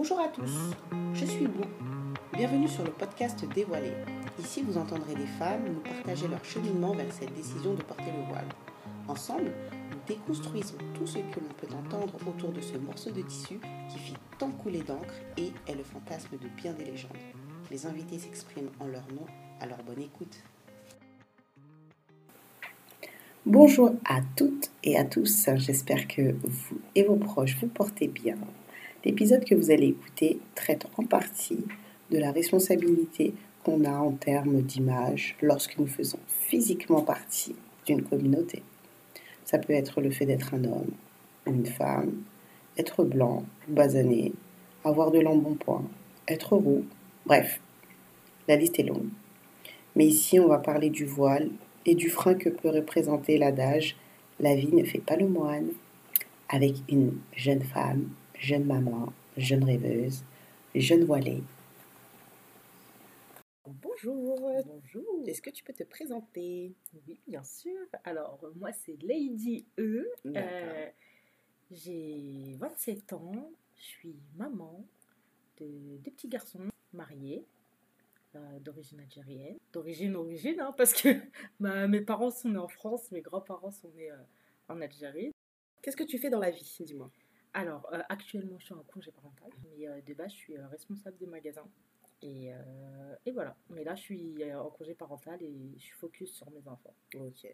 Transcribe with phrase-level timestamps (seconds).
[0.00, 0.76] Bonjour à tous,
[1.12, 1.64] je suis Bou.
[2.32, 3.90] Bienvenue sur le podcast Dévoilé.
[4.38, 8.24] Ici, vous entendrez des femmes nous partager leur cheminement vers cette décision de porter le
[8.28, 8.46] voile.
[9.08, 13.58] Ensemble, nous déconstruisons tout ce que l'on peut entendre autour de ce morceau de tissu
[13.90, 17.10] qui fit tant couler d'encre et est le fantasme de bien des légendes.
[17.72, 19.26] Les invités s'expriment en leur nom,
[19.60, 20.44] alors bonne écoute.
[23.44, 28.36] Bonjour à toutes et à tous, j'espère que vous et vos proches vous portez bien.
[29.08, 31.64] L'épisode que vous allez écouter traite en partie
[32.10, 33.32] de la responsabilité
[33.64, 38.62] qu'on a en termes d'image lorsque nous faisons physiquement partie d'une communauté.
[39.46, 40.90] Ça peut être le fait d'être un homme
[41.46, 42.20] ou une femme,
[42.76, 44.34] être blanc, basané,
[44.84, 45.88] avoir de l'embonpoint,
[46.28, 46.84] être roux,
[47.24, 47.62] bref,
[48.46, 49.08] la liste est longue.
[49.96, 51.48] Mais ici, on va parler du voile
[51.86, 53.96] et du frein que peut représenter l'adage
[54.38, 55.70] La vie ne fait pas le moine,
[56.50, 60.22] avec une jeune femme jeune maman, jeune rêveuse,
[60.74, 61.42] jeune voilée.
[63.66, 64.38] Bonjour.
[64.64, 65.22] Bonjour.
[65.26, 66.72] Est-ce que tu peux te présenter?
[67.06, 67.76] Oui, bien sûr.
[68.04, 70.08] Alors, moi, c'est Lady E.
[70.26, 70.88] Euh,
[71.70, 73.50] j'ai 27 ans.
[73.76, 74.84] Je suis maman
[75.60, 76.60] de deux petits garçons
[76.92, 77.44] mariés
[78.36, 79.58] euh, d'origine algérienne.
[79.72, 81.08] D'origine, origine, hein, parce que
[81.88, 84.16] mes parents sont nés en France, mes grands-parents sont nés euh,
[84.68, 85.32] en Algérie.
[85.82, 87.10] Qu'est-ce que tu fais dans la vie, dis-moi?
[87.54, 90.66] Alors, euh, actuellement, je suis en congé parental, mais euh, de base, je suis euh,
[90.68, 91.66] responsable de magasin.
[92.20, 92.50] Et,
[93.26, 93.56] et, voilà.
[93.70, 96.92] Mais là, je suis en congé parental et je suis focus sur mes enfants.
[97.14, 97.46] Ok.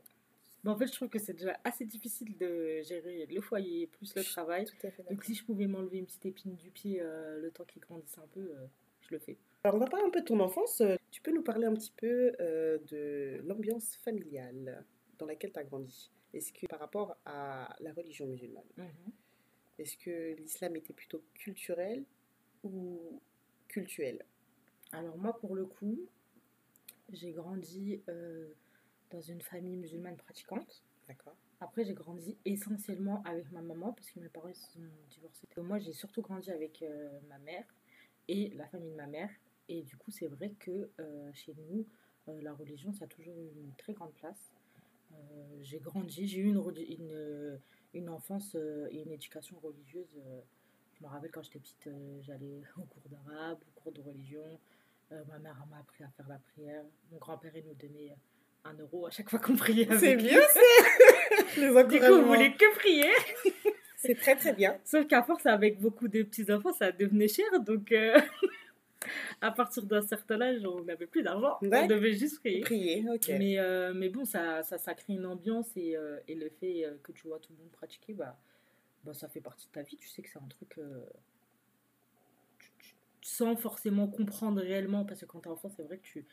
[0.62, 4.15] Mais en fait, je trouve que c'est déjà assez difficile de gérer le foyer plus
[4.15, 4.65] le travail.
[4.65, 7.65] Tout à fait Donc, si je pouvais m'enlever une petite épine du pied le temps
[7.65, 8.55] qu'ils grandissent un peu,
[9.03, 9.37] je le fais.
[9.65, 10.81] Alors, on va parler un peu de ton enfance.
[11.11, 14.83] Tu peux nous parler un petit peu de l'ambiance familiale
[15.19, 19.12] dans laquelle tu as grandi Est-ce que par rapport à la religion musulmane mhm.
[19.78, 22.05] Est-ce que l'islam était plutôt culturel
[22.62, 23.20] ou
[23.69, 24.25] cultuel?
[24.92, 25.98] Alors moi, pour le coup,
[27.12, 28.53] j'ai grandi euh,
[29.11, 30.84] dans une famille musulmane pratiquante.
[31.09, 31.37] D'accord.
[31.60, 35.49] Après, j'ai grandi essentiellement avec ma maman parce que mes parents sont divorcés.
[35.59, 37.65] moi, j'ai surtout grandi avec euh, ma mère
[38.28, 39.31] et la famille de ma mère.
[39.69, 41.87] Et du coup, c'est vrai que euh, chez nous,
[42.26, 44.50] la religion, ça a toujours eu une très grande place.
[45.62, 47.60] J'ai grandi, j'ai eu une, une
[47.94, 50.10] une enfance euh, et une éducation religieuse.
[50.19, 50.41] Euh,
[50.98, 54.60] je me rappelle quand j'étais petite, euh, j'allais au cours d'arabe, au cours de religion.
[55.10, 56.84] ma mère m'a appris à faire la prière.
[57.10, 58.16] Mon grand-père nous donnait
[58.64, 59.88] un euro à chaque fois qu'on priait.
[59.98, 63.12] C'est bien, c'est Du coup, on voulait que prier?
[63.96, 64.78] C'est très très bien.
[64.84, 67.46] Sauf qu'à force, avec beaucoup de petits-enfants, ça devenait cher.
[67.60, 67.94] Donc,
[69.41, 71.59] à partir d'un certain âge, on n'avait plus d'argent.
[71.62, 72.60] On devait juste prier.
[72.60, 73.28] Prier, ok.
[73.38, 76.84] Mais, euh, mais bon, ça, ça, ça, crée une ambiance et, euh, et, le fait
[76.84, 78.38] euh, que tu vois tout le monde pratiquer, bah,
[79.04, 79.97] bah, ça fait partie de ta vie.
[79.97, 80.78] Tu sais que c'est un truc.
[83.20, 86.26] sans forcément comprendre réellement, parce que quand t'es enfant, c'est vrai que tu,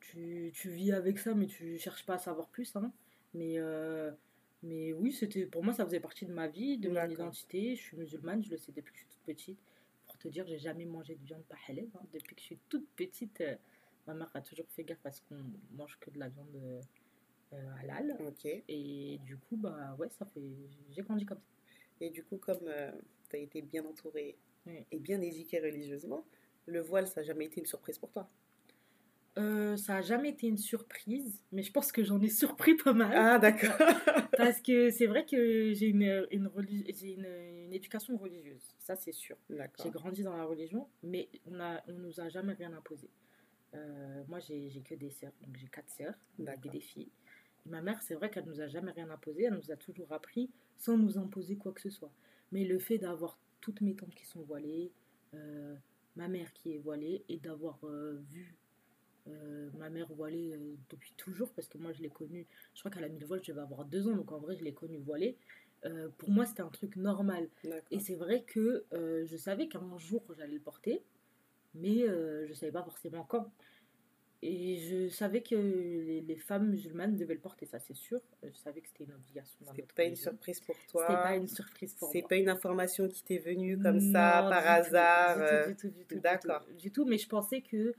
[0.00, 2.74] tu, tu, vis avec ça, mais tu cherches pas à savoir plus.
[2.76, 2.92] Hein.
[3.34, 3.58] Mais,
[4.62, 7.76] mais oui, c'était pour moi, ça faisait partie de ma vie, de mon identité.
[7.76, 9.58] Je suis musulmane, je le sais depuis que je suis toute petite
[10.28, 11.86] dire, j'ai jamais mangé de viande pas halal.
[11.94, 12.00] Hein.
[12.12, 13.56] Depuis que je suis toute petite, euh,
[14.06, 16.82] ma mère a toujours fait gaffe parce qu'on mange que de la viande
[17.52, 18.16] euh, halal.
[18.26, 18.46] Ok.
[18.68, 20.40] Et du coup, bah ouais, ça fait.
[20.90, 21.46] J'ai grandi comme ça.
[22.00, 22.92] Et du coup, comme euh,
[23.30, 24.36] tu as été bien entourée
[24.90, 26.24] et bien éduquée religieusement,
[26.66, 28.28] le voile, ça n'a jamais été une surprise pour toi?
[29.36, 32.92] Euh, ça a jamais été une surprise, mais je pense que j'en ai surpris pas
[32.92, 33.12] mal.
[33.14, 33.76] Ah, d'accord.
[34.36, 39.36] Parce que c'est vrai que j'ai une, une, une, une, éducation religieuse, ça c'est sûr.
[39.82, 43.10] J'ai grandi dans la religion, mais on on nous a jamais rien imposé.
[43.74, 47.10] Euh, moi, j'ai que des sœurs, donc j'ai quatre sœurs, des filles.
[47.66, 50.48] ma mère, c'est vrai qu'elle nous a jamais rien imposé, elle nous a toujours appris
[50.76, 52.12] sans nous imposer quoi que ce soit.
[52.52, 54.92] Mais le fait d'avoir toutes mes tantes qui sont voilées,
[55.34, 55.74] euh,
[56.14, 57.80] ma mère qui est voilée, et d'avoir
[58.30, 58.54] vu
[59.26, 62.90] euh, ma mère voilée euh, depuis toujours, parce que moi je l'ai connue, je crois
[62.90, 64.98] qu'à la mi voile je devais avoir deux ans, donc en vrai je l'ai connue
[64.98, 65.36] voilée.
[65.86, 67.48] Euh, pour moi c'était un truc normal.
[67.90, 71.02] Et c'est vrai que je savais qu'un jour j'allais le porter,
[71.74, 72.00] mais
[72.46, 73.50] je savais pas forcément quand.
[74.46, 78.20] Et je savais que les, femmes musulmanes devaient le porter, ça c'est sûr.
[78.42, 79.58] Je savais que c'était une obligation.
[79.70, 81.06] C'était pas une surprise pour toi.
[81.08, 82.12] C'était pas une surprise pour moi.
[82.12, 85.68] C'est pas une information qui t'est venue comme ça par hasard.
[85.68, 86.20] du tout, du tout.
[86.20, 86.66] D'accord.
[86.78, 87.94] Du, tout, mais je pensais que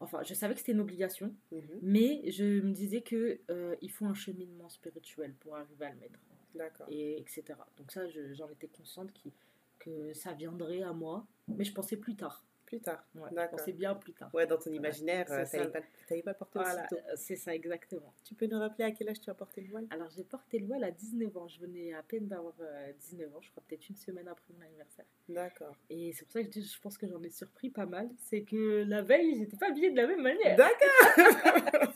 [0.00, 1.62] enfin, je savais que c'était une obligation, mhm.
[1.82, 6.00] mais je me disais que euh, il faut un cheminement spirituel pour arriver à le
[6.00, 6.18] mettre.
[6.54, 6.86] D'accord.
[6.88, 7.44] Et etc.
[7.76, 8.02] Donc ça,
[8.32, 9.32] j'en étais consciente qui,
[9.78, 12.44] que ça viendrait à moi, mais je pensais plus tard.
[12.76, 13.04] Plus tard.
[13.32, 13.60] D'accord.
[13.60, 14.30] Sait bien plus tard.
[14.34, 16.96] Ouais, dans ton imaginaire, tu n'allais pas, pas, le porter voilà, aussitôt.
[17.16, 18.14] C'est ça, exactement.
[18.24, 19.86] Tu peux nous rappeler à quel âge tu as porté le voile?
[19.90, 21.48] Alors, j'ai porté le voile à 19 ans.
[21.48, 22.54] Je venais à peine d'avoir
[22.98, 25.06] 19 ans, je crois peut-être une semaine après mon anniversaire.
[25.28, 25.76] D'accord.
[25.90, 28.08] Et c'est pour ça que je, je pense que j'en ai surpris pas mal.
[28.18, 30.56] C'est que la veille, j'étais pas habillée de la même manière.
[30.56, 31.94] D'accord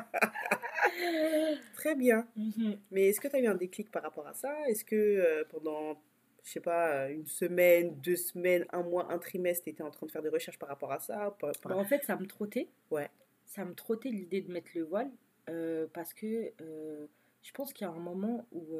[1.74, 2.26] Très bien.
[2.36, 2.78] Mhm.
[2.90, 4.52] Mais est-ce que tu as eu un déclic par rapport à ça?
[4.68, 6.00] Est-ce que euh, pendant,
[6.44, 10.06] je sais pas, une semaine, deux semaines, un mois, un trimestre, tu étais en train
[10.06, 12.68] de faire des recherches par rapport à ça bah, En fait, ça me trottait.
[12.90, 13.10] Ouais.
[13.46, 15.10] Ça me trottait l'idée de mettre le voile
[15.48, 17.06] euh, parce que euh,
[17.42, 18.76] je pense qu'il y a un moment où.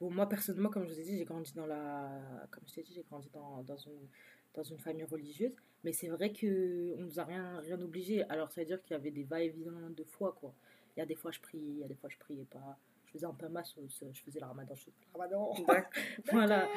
[0.00, 2.10] Bon, moi, personnellement, comme je vous ai dit, j'ai grandi dans la.
[2.50, 4.08] Comme je t'ai dit, j'ai grandi dans, dans une
[4.54, 5.54] dans une famille religieuse.
[5.82, 8.22] Mais c'est vrai qu'on ne nous a rien, rien obligé.
[8.30, 10.54] Alors, ça veut dire qu'il y avait des va-et-vient de foi, quoi.
[10.96, 12.78] Il y a des fois, je priais, il y a des fois, je priais pas.
[13.14, 15.54] Je faisais un peu ma sauce, je faisais la ramadan, je faisais le ramadan.
[16.32, 16.68] voilà.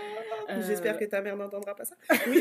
[0.68, 1.96] J'espère euh, que ta mère n'entendra pas ça.
[2.28, 2.40] Oui.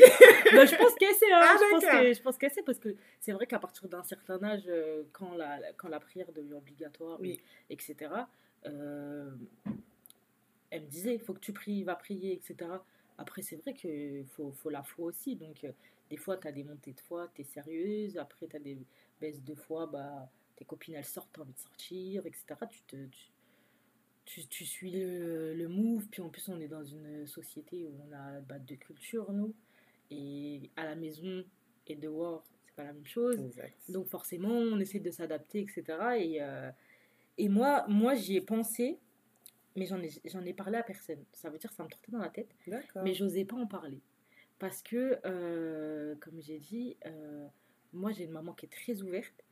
[0.53, 1.41] bah, je pense qu'elle sait, hein.
[1.41, 4.03] ah, je, pense que, je pense qu'elle sait, parce que c'est vrai qu'à partir d'un
[4.03, 7.41] certain âge, euh, quand la, quand la prière devient obligatoire, oui.
[7.71, 8.11] etc.,
[8.67, 9.31] euh,
[10.69, 12.69] elle me disait, il faut que tu pries, va prier, etc.
[13.17, 15.35] Après, c'est vrai qu'il faut, faut, la foi aussi.
[15.35, 15.65] Donc,
[16.11, 18.17] des fois, tu as des montées de foi, tu es sérieuse.
[18.19, 18.77] Après, tu as des
[19.19, 22.45] baisses de foi, bah, tes copines, elles sortent, tu as envie de sortir, etc.
[22.69, 23.31] Tu, te, tu,
[24.27, 26.07] tu, suis le, le, move.
[26.09, 29.53] Puis en plus, on est dans une société où on a bah, deux cultures, nous.
[30.11, 31.43] Et à la maison
[31.87, 33.39] et dehors, c'est pas la même chose.
[33.89, 35.83] Donc, forcément, on essaie de s'adapter, etc.
[36.19, 36.69] Et, euh,
[37.37, 38.99] et moi, moi j'y ai pensé
[39.77, 41.23] mais j'en ai, j'en ai parlé à personne.
[41.33, 42.49] Ça veut dire que ça me trottait dans la tête,
[43.03, 44.01] mais j'osais pas en parler.
[44.59, 47.47] Parce que, euh, comme j'ai dit, euh,
[47.93, 49.45] moi j'ai une maman qui est très ouverte.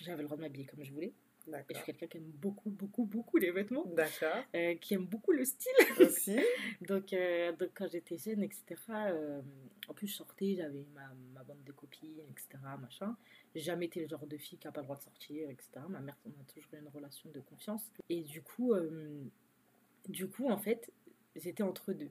[0.00, 1.12] J'avais le droit de m'habiller comme je voulais.
[1.54, 3.84] Et je suis quelqu'un qui aime beaucoup, beaucoup, beaucoup les vêtements.
[3.86, 4.44] D'accord.
[4.54, 5.72] Euh, qui aime beaucoup le style.
[6.00, 6.38] Aussi.
[6.82, 7.14] donc,
[7.58, 8.76] donc, quand j'étais jeune, etc.,
[9.88, 13.16] en plus, je sortais, j'avais ma, ma, bande de copines, etc., machin.
[13.54, 15.68] J'ai jamais été le genre de fille qui n'a pas le droit de sortir, etc.
[15.88, 17.82] Ma mère, on a toujours eu une relation de confiance.
[18.08, 18.74] Et du coup,
[20.08, 20.90] du coup, en fait,
[21.36, 22.10] j'étais entre deux.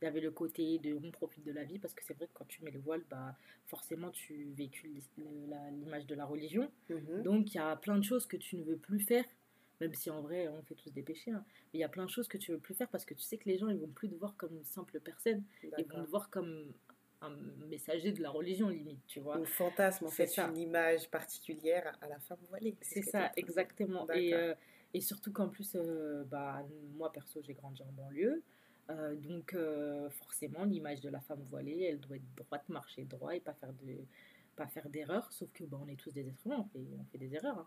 [0.00, 2.26] Il y avait le côté de on profite de la vie, parce que c'est vrai
[2.26, 3.36] que quand tu mets le voile, bah,
[3.66, 6.70] forcément, tu véhicules l'image de la religion.
[6.88, 7.22] Mhm.
[7.22, 9.24] Donc, il y a plein de choses que tu ne veux plus faire,
[9.80, 11.30] même si en vrai, on fait tous des péchés.
[11.32, 11.44] Hein.
[11.72, 13.14] Mais il y a plein de choses que tu ne veux plus faire parce que
[13.14, 15.42] tu sais que les gens, ils vont plus te voir comme une simple personne.
[15.62, 16.72] Ils vont te voir comme
[17.22, 17.30] un
[17.68, 19.36] messager de la religion limite, tu vois.
[19.36, 22.76] Un fantasme, en fait, une image particulière à la femme voilée.
[22.80, 24.10] C'est ça, exactement.
[24.12, 24.54] Et, euh,
[24.94, 26.66] et surtout qu'en plus, euh, bah,
[26.96, 28.42] moi perso, j'ai grandi en banlieue.
[28.90, 33.34] Euh, donc euh, forcément, l'image de la femme voilée, elle doit être droite, marcher droit
[33.34, 33.96] et pas faire de
[34.56, 35.32] pas faire d'erreurs.
[35.32, 37.58] Sauf que bah, on est tous des êtres humains, on fait, on fait des erreurs,
[37.58, 37.66] hein.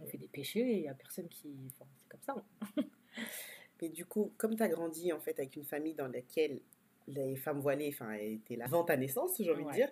[0.00, 1.48] on fait des péchés et il n'y a personne qui...
[1.66, 2.44] Enfin, c'est comme ça.
[2.76, 2.82] Hein.
[3.82, 6.60] Mais du coup, comme tu as grandi en fait avec une famille dans laquelle
[7.08, 9.90] les femmes voilées enfin, étaient là avant ta naissance, j'ai envie de dire,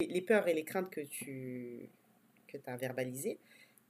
[0.00, 1.88] les peurs et les craintes que tu
[2.46, 3.38] que as verbalisées,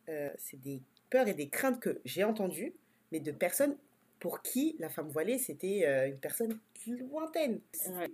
[0.06, 2.72] c'est des peurs et des craintes que j'ai entendues,
[3.12, 3.76] mais de personnes
[4.18, 7.60] pour qui la femme voilée, c'était euh, une personne lointaine.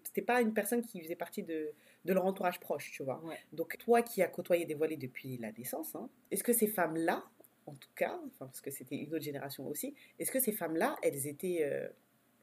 [0.04, 1.72] C'était pas une personne qui faisait partie de,
[2.04, 3.22] de leur entourage proche, tu vois.
[3.52, 7.24] Donc, toi qui as côtoyé des voilées depuis la naissance, hein, est-ce que ces femmes-là,
[7.66, 11.26] en tout cas, parce que c'était une autre génération aussi, est-ce que ces femmes-là, elles
[11.26, 11.60] étaient.
[11.62, 11.88] Euh,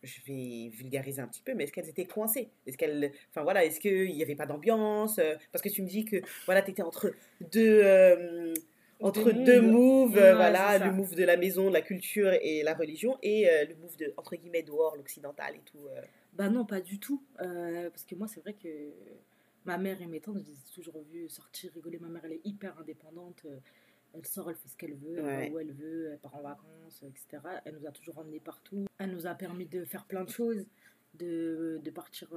[0.02, 2.50] je vais vulgariser un petit peu, mais est-ce qu'elles étaient coincées?
[2.66, 5.20] Est-ce qu'elles, enfin voilà, est-ce qu'il n'y avait pas d'ambiance?
[5.20, 7.12] Euh, Parce que tu me dis que voilà, tu étais entre
[7.52, 7.82] deux,
[9.02, 12.74] entre deux moves, euh, voilà, le move de la maison, de la culture et la
[12.74, 15.88] religion, et euh, le move de, entre guillemets, dehors, l'occidental et tout.
[15.88, 16.02] Euh.
[16.34, 17.24] Bah non, pas du tout.
[17.38, 18.68] parce que moi, c'est vrai que
[19.66, 21.98] ma mère et mes tantes, je les ai toujours vues sortir, rigoler.
[22.00, 23.46] Ma mère, elle est hyper indépendante.
[24.14, 26.42] Elle sort, elle fait ce qu'elle veut, elle va où elle veut, elle part en
[26.42, 27.44] vacances, etc.
[27.66, 28.86] Elle nous a toujours emmenés partout.
[28.98, 30.66] Elle nous a permis de faire plein de choses,
[31.14, 32.30] de, de partir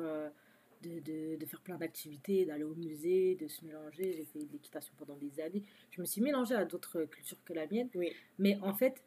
[0.83, 4.13] de, de, faire plein d'activités, d'aller au musée, de se mélanger.
[4.13, 5.63] J'ai fait de l'équitation pendant des années.
[5.91, 7.89] Je me suis mélangée à d'autres cultures que la mienne.
[7.95, 8.13] Oui.
[8.39, 9.03] Mais en fait,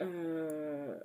[0.00, 0.98] euh,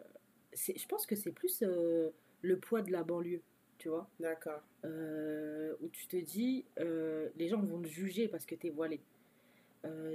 [0.54, 2.10] je pense que c'est plus euh,
[2.42, 3.42] le poids de la banlieue,
[3.78, 4.10] tu vois.
[4.20, 4.62] D'accord.
[4.86, 9.02] Euh, où tu te dis, les gens vont te juger parce que tu es voilée.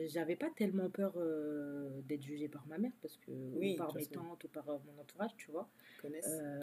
[0.07, 1.15] j'avais pas tellement peur
[2.09, 5.35] d'être jugée par ma mère parce que ou par mes tantes ou par mon entourage
[5.39, 5.69] tu vois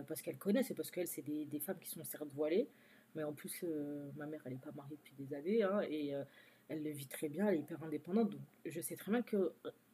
[0.07, 2.67] parce qu'elles connaissent et parce qu'elles c'est des, des, femmes qui sont certes voilées
[3.15, 6.15] mais en plus, euh, ma mère, elle n'est pas mariée depuis des années hein, et
[6.15, 6.23] euh,
[6.67, 8.29] elle le vit très bien, elle est hyper indépendante.
[8.29, 9.53] Donc, je sais très bien que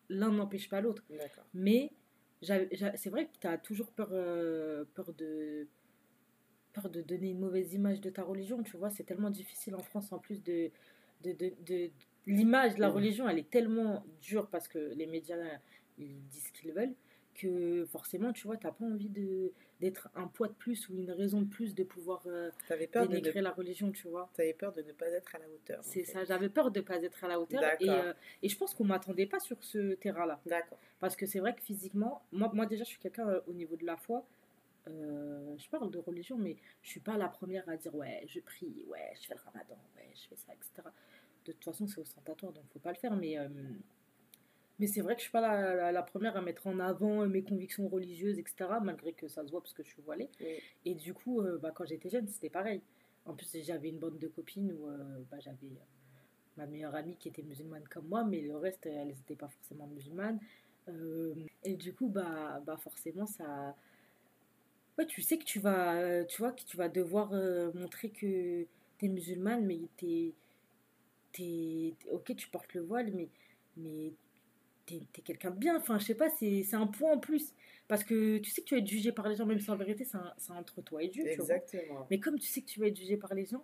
[0.09, 1.03] l'un n'empêche pas l'autre.
[1.53, 1.91] Mais
[2.41, 5.67] c'est vrai que tu as toujours peur, euh, peur, de,
[6.73, 8.61] peur de donner une mauvaise image de ta religion.
[8.63, 10.71] Tu vois, c'est tellement difficile en France en plus de.
[11.23, 11.33] de,
[11.65, 11.89] de,
[12.27, 15.37] l'image de la religion, elle est tellement dure parce que les médias
[15.99, 16.95] ils disent ce qu'ils veulent
[17.35, 19.51] que forcément, tu vois, tu n'as pas envie de
[19.81, 22.49] d'être un poids de plus ou une raison de plus de pouvoir euh,
[22.91, 24.29] peur dénigrer la religion, tu vois.
[24.33, 25.79] Tu avais peur de ne pas être à la hauteur.
[25.83, 27.61] C'est ça, j'avais peur de ne pas être à la hauteur.
[27.81, 30.39] Et, euh, et, je pense qu'on ne m'attendait pas sur ce terrain-là.
[30.45, 30.79] D'accord.
[30.99, 33.75] Parce que c'est vrai que physiquement, moi, moi déjà, je suis quelqu'un euh, au niveau
[33.75, 34.25] de la foi.
[34.87, 38.85] je parle de religion, mais je suis pas la première à dire ouais, je prie,
[38.87, 40.87] ouais, je fais le ramadan, ouais, je fais ça, etc.
[41.43, 43.15] De toute façon, c'est ostentatoire, donc faut pas le faire.
[43.17, 43.37] Mais
[44.79, 47.43] mais c'est vrai que je suis pas la, la, première à mettre en avant mes
[47.43, 50.29] convictions religieuses, etc., malgré que ça se voit parce que je suis voilée.
[50.83, 52.81] Et du coup, euh, bah, quand j'étais jeune, c'était pareil.
[53.25, 57.15] En plus, j'avais une bande de copines où euh, bah, j'avais euh, ma meilleure amie
[57.17, 60.39] qui était musulmane comme moi, mais le reste, elles n'étaient pas forcément musulmanes.
[61.63, 63.75] et du coup, bah, bah forcément, ça.
[64.97, 67.31] Ouais, tu sais que tu vas, tu vois, que tu vas devoir
[67.73, 68.65] montrer que
[68.97, 70.33] tu es musulmane, mais tu
[71.39, 73.27] es, Ok, tu portes le voile, mais,
[73.77, 74.13] mais
[74.85, 75.77] t'es es, quelqu'un de bien.
[75.77, 77.53] Enfin, je sais pas, c'est un point en plus.
[77.87, 79.75] Parce que tu sais que tu vas être jugé par les gens, même si en
[79.75, 81.27] vérité, c'est entre toi et Dieu.
[81.27, 82.07] Exactement.
[82.09, 83.63] Mais comme tu sais que tu vas être jugé par les gens,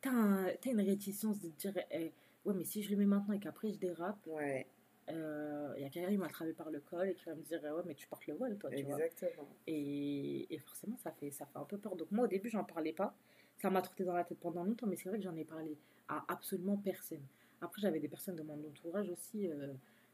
[0.00, 2.12] t'as as une réticence de te dire eh,
[2.44, 4.18] Ouais, mais si je le mets maintenant et qu'après je dérape.
[4.26, 4.66] Ouais.
[5.08, 7.42] Il euh, y a quelqu'un qui m'a attrapé par le col et qui va me
[7.42, 9.48] dire ouais mais tu portes le voile toi tu Exactement.
[9.66, 12.62] Et, et, forcément ça fait ça fait un peu peur donc moi au début j'en
[12.62, 13.12] parlais pas
[13.60, 15.76] ça m'a trotté dans la tête pendant longtemps mais c'est vrai que j'en ai parlé
[16.08, 17.22] à absolument personne
[17.60, 19.72] après j'avais des personnes de mon entourage aussi euh,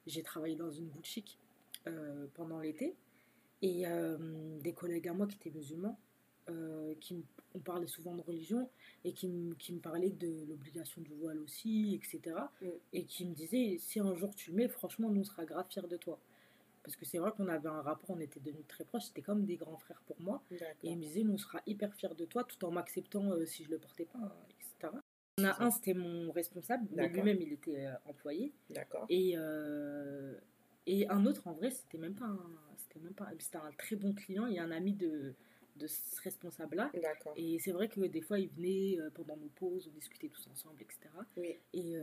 [0.08, 1.38] j'ai travaillé dans une boutique
[1.86, 2.94] euh, pendant l'été
[3.62, 4.16] et euh,
[4.60, 5.98] des collègues à moi qui étaient musulmans,
[6.48, 7.24] euh, qui
[7.54, 8.68] on parlait souvent de religion
[9.04, 12.36] et qui, qui me parlaient de l'obligation du voile aussi, etc.
[12.60, 12.66] Mm.
[12.92, 15.66] Et qui me disaient si un jour tu le mets, franchement, nous on sera grave
[15.68, 16.18] fiers de toi.
[16.82, 19.44] Parce que c'est vrai qu'on avait un rapport, on était devenus très proches, c'était comme
[19.44, 20.42] des grands frères pour moi.
[20.50, 23.64] Et ils me disaient nous on sera hyper fiers de toi tout en m'acceptant si
[23.64, 24.57] je le portais pas, etc.
[25.38, 28.52] On a un, c'était mon responsable, mais lui-même, il était euh, employé.
[28.70, 29.06] D'accord.
[29.08, 30.34] Et, euh,
[30.86, 32.40] et un autre, en vrai, c'était même pas un,
[32.76, 34.44] c'était même pas, c'était un très bon client.
[34.44, 35.34] A un ami de,
[35.76, 36.90] de ce responsable-là.
[37.00, 37.34] D'accord.
[37.36, 40.48] Et c'est vrai que des fois, il venait euh, pendant nos pauses, on discutait tous
[40.48, 40.98] ensemble, etc.
[41.36, 41.56] Oui.
[41.72, 41.94] Et,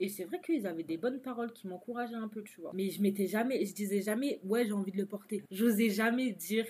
[0.00, 2.72] et c'est vrai qu'ils avaient des bonnes paroles qui m'encourageaient un peu, tu vois.
[2.74, 5.44] Mais je m'étais jamais, je disais jamais, ouais, j'ai envie de le porter.
[5.52, 6.66] J'osais jamais dire,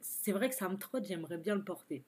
[0.00, 2.02] c'est vrai que ça me trotte, j'aimerais bien le porter.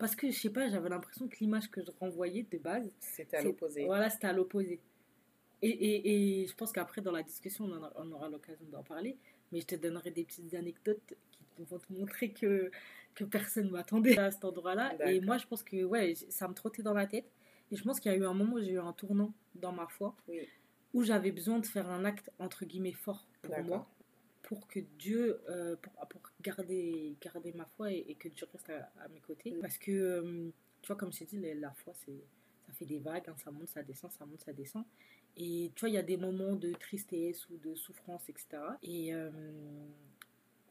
[0.00, 2.90] Parce que, je sais pas, j'avais l'impression que l'image que je renvoyais de base.
[2.98, 3.84] C'était à l'opposé.
[3.84, 4.80] Voilà, c'était à l'opposé.
[5.60, 9.18] Et, et, et, je pense qu'après, dans la discussion, on, aura l'occasion d'en parler.
[9.52, 11.14] Mais je te donnerai des petites anecdotes
[11.54, 12.70] qui vont te montrer que,
[13.14, 14.94] que personne ne m'attendait à cet endroit-là.
[15.06, 17.30] Et moi, je pense que ouais, ça me trottait dans la tête.
[17.70, 19.72] Et je pense qu'il y a eu un moment où j'ai eu un tournant dans
[19.72, 20.16] ma foi.
[20.94, 23.86] Où j'avais besoin de faire un acte, entre guillemets, fort pour moi
[24.50, 29.08] pour que Dieu, euh, pour, pour, garder, garder ma foi et, que Dieu reste à,
[29.08, 29.54] mes côtés.
[29.60, 30.50] Parce que, euh,
[30.82, 32.22] tu vois, comme je t'ai dit, la, foi, c'est,
[32.66, 34.84] ça fait des vagues, hein, ça monte, ça descend, ça monte, ça descend.
[35.36, 38.48] Et tu vois, il y a des moments de tristesse ou de souffrance, etc.
[38.82, 39.30] Et, euh,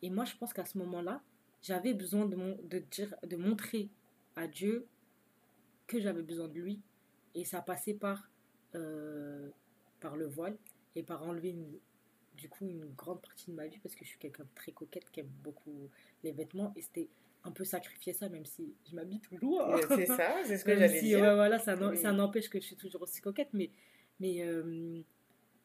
[0.01, 1.21] et moi, je pense qu'à ce moment-là,
[1.61, 3.89] j'avais besoin de, de, dire, de montrer
[4.35, 4.85] à Dieu
[5.87, 6.81] que j'avais besoin de lui.
[7.35, 8.29] Et ça passait par,
[9.99, 10.57] par le voile
[10.95, 11.79] et par enlever une,
[12.39, 14.71] du coup une grande partie de ma vie parce que je suis quelqu'un de très
[14.71, 15.89] coquette qui aime beaucoup
[16.23, 17.09] les vêtements et c'était
[17.43, 19.63] un peu sacrifier ça même si je m'habille toujours.
[19.89, 21.19] C'est ça, c'est ce que j'allais dire.
[21.35, 23.69] voilà, ça, n'empêche que je suis toujours aussi coquette mais,
[24.19, 25.01] mais, euh,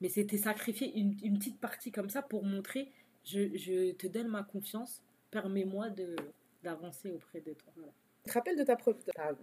[0.00, 2.90] mais c'était sacrifier une, une, petite partie comme ça pour montrer
[3.24, 5.88] je, je te donne ma confiance, permets-moi
[6.62, 7.72] d'avancer auprès de toi.
[7.76, 7.92] Voilà.
[8.24, 8.78] Tu te rappelles de ta,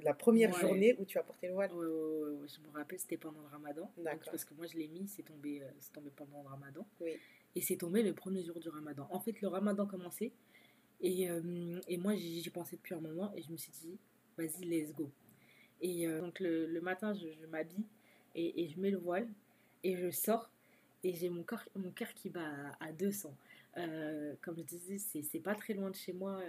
[0.02, 1.70] la première journée où tu as porté le voile?
[1.72, 3.92] Oui, Je me rappelle, c'était pendant le ramadan.
[4.26, 6.84] parce que moi, je l'ai mis, c'est tombé, euh, tombé pendant le ramadan.
[7.00, 7.12] Oui.
[7.56, 9.08] Et c'est tombé le premier jour du ramadan.
[9.12, 10.32] En fait, le ramadan commençait.
[11.00, 13.32] Et, euh, et moi, j'y pensais depuis un moment.
[13.36, 14.00] Et je me suis dit,
[14.36, 15.12] vas-y, let's go.
[15.80, 17.86] Et euh, donc, le, le, matin, je, m'habille
[18.34, 19.28] et, et, je mets le voile.
[19.84, 20.50] Et je sors.
[21.04, 23.32] Et j'ai mon cœur, mon cœur qui bat à 200.
[24.42, 26.42] comme je disais, c'est pas très loin de chez moi,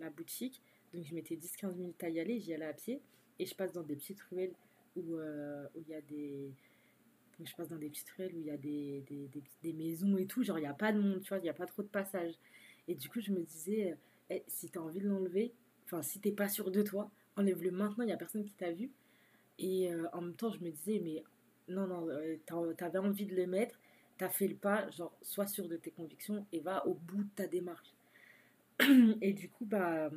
[0.00, 0.60] la boutique.
[0.92, 3.00] Donc je mettais 10-15 minutes à y aller, j'y allais à pied.
[3.38, 4.52] Et je passe dans des petites ruelles
[4.96, 6.50] où euh, il y a des.
[7.42, 9.28] je passe dans des petites ruelles où il y a des, des,
[9.62, 10.42] des, maisons et tout.
[10.42, 11.88] Genre, il n'y a pas de monde, tu vois, il n'y a pas trop de
[11.88, 12.34] passage.
[12.88, 13.96] Et du coup, je me disais,
[14.30, 15.52] eh, si tu as envie de l'enlever,
[15.86, 18.72] enfin, si t'es pas sûr de toi, enlève-le maintenant, il n'y a personne qui t'a
[18.72, 18.90] vu.
[19.58, 21.22] Et euh, en même temps, je me disais, mais
[21.68, 23.78] non, non, euh, tu avais envie de le mettre,
[24.18, 27.24] tu as fait le pas, genre, sois sûr de tes convictions et va au bout
[27.24, 27.94] de ta démarche.
[29.20, 30.10] et du coup, bah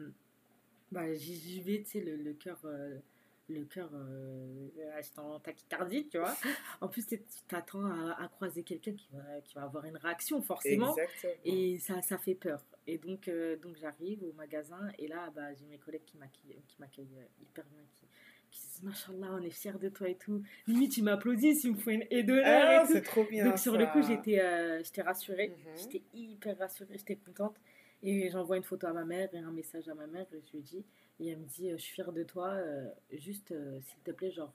[0.91, 2.59] bah, j'y vais, tu sais, le, le cœur.
[2.65, 2.99] Euh,
[3.47, 4.69] le cœur euh,
[5.17, 6.35] en tachycardie, tu vois.
[6.81, 10.41] En plus, tu t'attends à, à, croiser quelqu'un qui va, qui va avoir une réaction,
[10.41, 10.95] forcément.
[11.43, 12.65] Et ça, ça fait peur.
[12.87, 17.15] Et donc, euh, donc j'arrive au magasin et là, bah, j'ai mes collègues qui m'accueillent
[17.39, 18.05] hyper bien, qui,
[18.51, 20.43] qui disent Machallah, on est fiers de toi et tout.
[20.67, 23.45] Limite, tu m'applaudis, tu me fais une aide ah, c'est trop bien.
[23.45, 25.49] Donc, sur le coup, j'étais euh, j'étais rassurée.
[25.49, 25.77] Mhm.
[25.77, 27.55] J'étais hyper rassurée, j'étais contente.
[28.03, 30.25] Et j'envoie une photo à ma mère et un message à ma mère.
[30.33, 30.83] Et je lui dis,
[31.19, 34.53] et elle me dit Je suis fière de toi, euh, juste s'il te plaît, genre,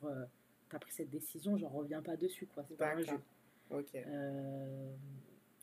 [0.69, 2.65] t'as pris cette décision, j'en reviens pas dessus, quoi.
[2.69, 3.21] C'est pas un jeu.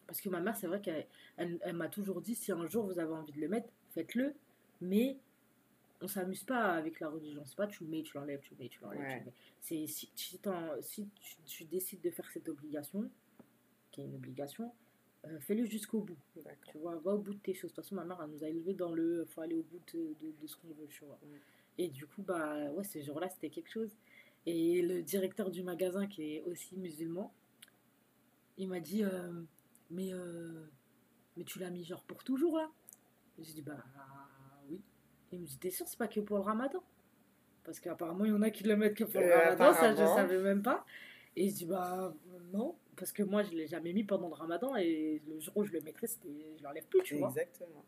[0.05, 1.05] Parce que ma mère, c'est vrai qu'elle
[1.37, 4.33] elle, m'a toujours dit si un jour vous avez envie de le mettre, faites-le.
[4.79, 5.17] Mais
[6.01, 7.43] on s'amuse pas avec la religion.
[7.45, 9.23] C'est pas tu le mets, tu l'enlèves, tu le mets, tu l'enlèves.
[9.59, 10.39] C'est si, si,
[10.81, 11.09] si
[11.45, 13.09] tu, décides de faire cette obligation,
[13.91, 14.71] qui est une obligation,
[15.27, 16.17] euh, fais-le jusqu'au bout.
[16.71, 17.71] Tu vois, va au bout de tes choses.
[17.71, 19.81] De toute façon, ma mère, elle nous a élevés dans le faut aller au bout
[19.93, 21.19] de, de, ce qu'on veut, tu vois.
[21.77, 23.95] Et du coup, bah ouais, ce jour-là, c'était quelque chose.
[24.45, 27.33] Et le directeur du magasin, qui est aussi musulman,
[28.57, 29.43] il m'a dit euh,
[29.89, 30.65] mais, euh,
[31.35, 32.69] mais tu l'as mis genre pour toujours là?
[33.39, 33.83] J'ai dit Bah
[35.31, 36.81] il me dit T'es sûr, c'est pas que pour le ramadan?
[37.63, 40.05] Parce qu'apparemment, il y en a qui le mettent que pour le ramadan, ça je
[40.05, 40.85] savais même pas.
[41.35, 42.13] Et je dis Bah
[42.53, 45.63] non, parce que moi je l'ai jamais mis pendant le ramadan et le jour où
[45.63, 47.29] je le mettrai, je l'enlève plus, tu vois.
[47.29, 47.85] Exactement.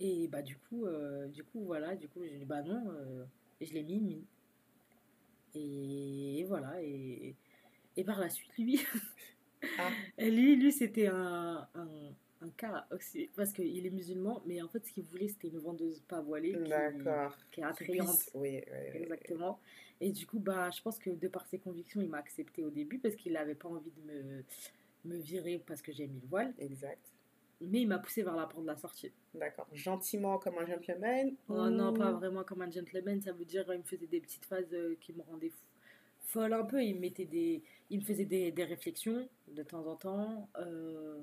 [0.00, 3.24] Et bah du coup, euh, du coup voilà, du coup j'ai dit Bah non, euh,
[3.60, 4.26] et je l'ai mis, mis.
[5.56, 7.36] Et, voilà, et,
[7.96, 8.80] et par la suite, lui,
[9.78, 9.90] ah.
[10.18, 11.86] lui, lui c'était un, un
[12.50, 16.00] cas aussi, parce qu'il est musulman, mais en fait, ce qu'il voulait, c'était une vendeuse
[16.08, 16.72] pas voilée qui,
[17.52, 18.30] qui est attrayante.
[18.34, 19.60] Oui, oui, Exactement.
[20.00, 22.70] Et du coup, bah, je pense que de par ses convictions, il m'a accepté au
[22.70, 24.44] début parce qu'il n'avait pas envie de me,
[25.04, 26.52] me virer parce que j'ai mis le voile.
[26.58, 27.12] Exact.
[27.60, 29.12] Mais il m'a poussé vers la porte de la sortie.
[29.32, 29.66] D'accord.
[29.72, 33.20] Gentiment comme un gentleman oh, Non, pas vraiment comme un gentleman.
[33.22, 35.52] Ça veut dire il me faisait des petites phases euh, qui me rendaient
[36.20, 36.82] folle un peu.
[36.82, 40.48] Il, mettait des, il me faisait des, des réflexions de temps en temps.
[40.58, 41.20] Euh,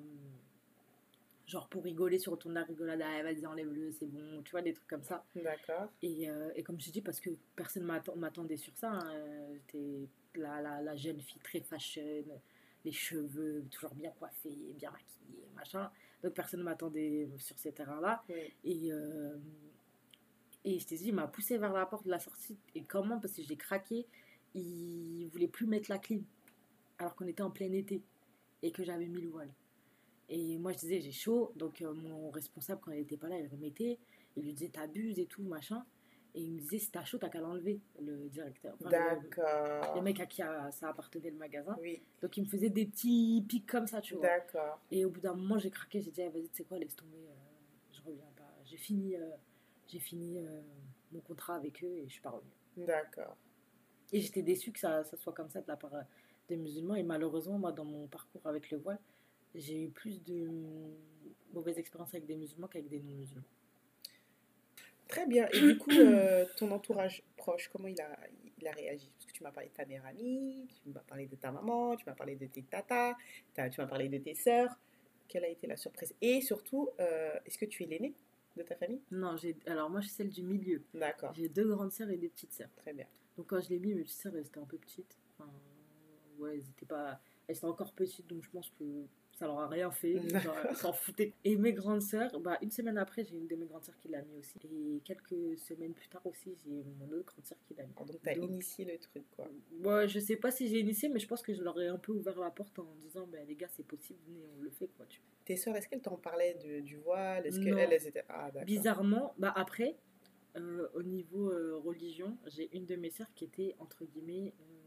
[1.52, 4.74] genre pour rigoler sur ton la rigolade, ah, vas-y enlève-le, c'est bon, tu vois, des
[4.74, 5.26] trucs comme ça.
[5.36, 5.92] D'accord.
[6.02, 7.84] Et, euh, et, comme je dis, parce que personne
[8.16, 12.24] m'attendait sur ça, hein, j'étais la, la, la, jeune fille très fashion,
[12.86, 15.92] les cheveux toujours bien coiffés, bien maquillés, machin.
[16.24, 18.24] Donc personne ne m'attendait sur ces terrains-là.
[18.64, 19.36] Et, euh,
[20.64, 22.58] et je t'ai dit, il m'a poussé vers la porte de la sortie.
[22.76, 23.20] Et comment?
[23.20, 24.08] Parce que j'ai craqué,
[24.56, 26.24] il voulait plus mettre la clim,
[26.98, 28.02] alors qu'on était en plein été
[28.62, 29.52] et que j'avais mis le voile.
[30.34, 31.52] Et moi, je disais, j'ai chaud.
[31.58, 34.00] Donc, euh, mon responsable, quand il n'était pas là, il remettait.
[34.38, 35.84] Il lui disait, t'abuses et tout, machin.
[36.34, 38.78] Et il me disait, si t'as chaud, t'as qu'à l'enlever, le directeur.
[38.80, 39.94] D'accord.
[39.94, 41.76] Le, mec à qui ça appartenait le magasin.
[41.82, 42.02] Oui.
[42.22, 44.24] Donc, il me faisait des petits pics comme ça, tu vois.
[44.24, 44.80] D'accord.
[44.90, 46.00] Et au bout d'un moment, j'ai craqué.
[46.00, 47.18] J'ai dit, ah, vas-y, tu sais quoi, laisse tomber.
[47.18, 48.50] Euh, je reviens pas.
[48.64, 49.30] J'ai fini, euh,
[49.86, 50.40] j'ai fini
[51.12, 52.86] mon contrat avec eux et je suis pas revenue.
[52.88, 53.36] D'accord.
[54.14, 55.92] Et j'étais déçue que ça, ça, soit comme ça de la part
[56.48, 56.96] des musulmans.
[56.96, 59.00] Et malheureusement, moi, dans mon parcours avec le voile,
[59.56, 60.50] j'ai eu plus de
[61.54, 63.44] mauvaises expériences avec des musulmans qu'avec des non-musulmans.
[65.08, 65.48] Très bien.
[65.52, 68.18] Et du coup, euh, ton entourage proche, comment il a,
[68.60, 69.12] il a réagi?
[69.18, 71.98] Parce que tu m'as parlé de ta mère amie, tu m'as parlé de ta maman,
[71.98, 73.16] tu m'as parlé de tes tatas,
[73.54, 74.74] tu m'as parlé de tes sœurs.
[75.28, 76.14] Quelle a été la surprise?
[76.22, 78.14] Et surtout, euh, est-ce que tu es l'aînée
[78.56, 79.02] de ta famille?
[79.12, 79.36] Non,
[79.66, 80.82] alors moi je suis celle du milieu.
[80.94, 81.34] D'accord.
[81.34, 82.72] J'ai deux grandes sœurs et des petites sœurs.
[82.78, 83.06] Très bien.
[83.38, 85.18] Donc quand je l'ai mis, mes petites sœurs elles étaient un peu petites.
[85.38, 85.50] Enfin,
[86.40, 87.20] ouais, elles étaient pas.
[87.48, 89.06] Elles étaient encore petites, donc je pense que
[89.42, 90.18] ça leur a rien fait,
[90.76, 91.34] s'en foutaient.
[91.44, 94.08] Et mes grandes sœurs, bah, une semaine après, j'ai une de mes grandes sœurs qui
[94.10, 94.60] l'a mis aussi.
[94.64, 97.94] Et quelques semaines plus tard aussi, j'ai mon autre grande sœur qui l'a mis.
[97.94, 99.50] Donc, t'as initié le truc, quoi.
[99.84, 101.98] Ouais, je sais pas si j'ai initié, mais je pense que je leur ai un
[101.98, 104.90] peu ouvert la porte en disant, ben, les gars, c'est possible, venez, on le fait,
[104.96, 105.06] quoi.
[105.10, 107.46] Tu Tes sœurs, est-ce qu'elles t'en parlaient du voile?
[107.48, 108.24] Est-ce qu'elles elles étaient.
[108.30, 109.98] Ah, Bizarrement, bah, après,
[110.58, 114.81] euh, au niveau euh, religion, j'ai une de mes sœurs qui était, entre guillemets, euh,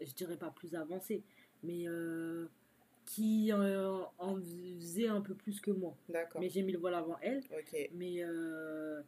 [0.00, 1.22] je dirais pas plus avancée,
[1.62, 1.86] mais
[3.06, 5.96] qui euh, en faisait un peu plus que moi.
[6.08, 6.40] D'accord.
[6.40, 7.42] Mais j'ai mis le voile avant elle.
[7.94, 9.00] Mais euh,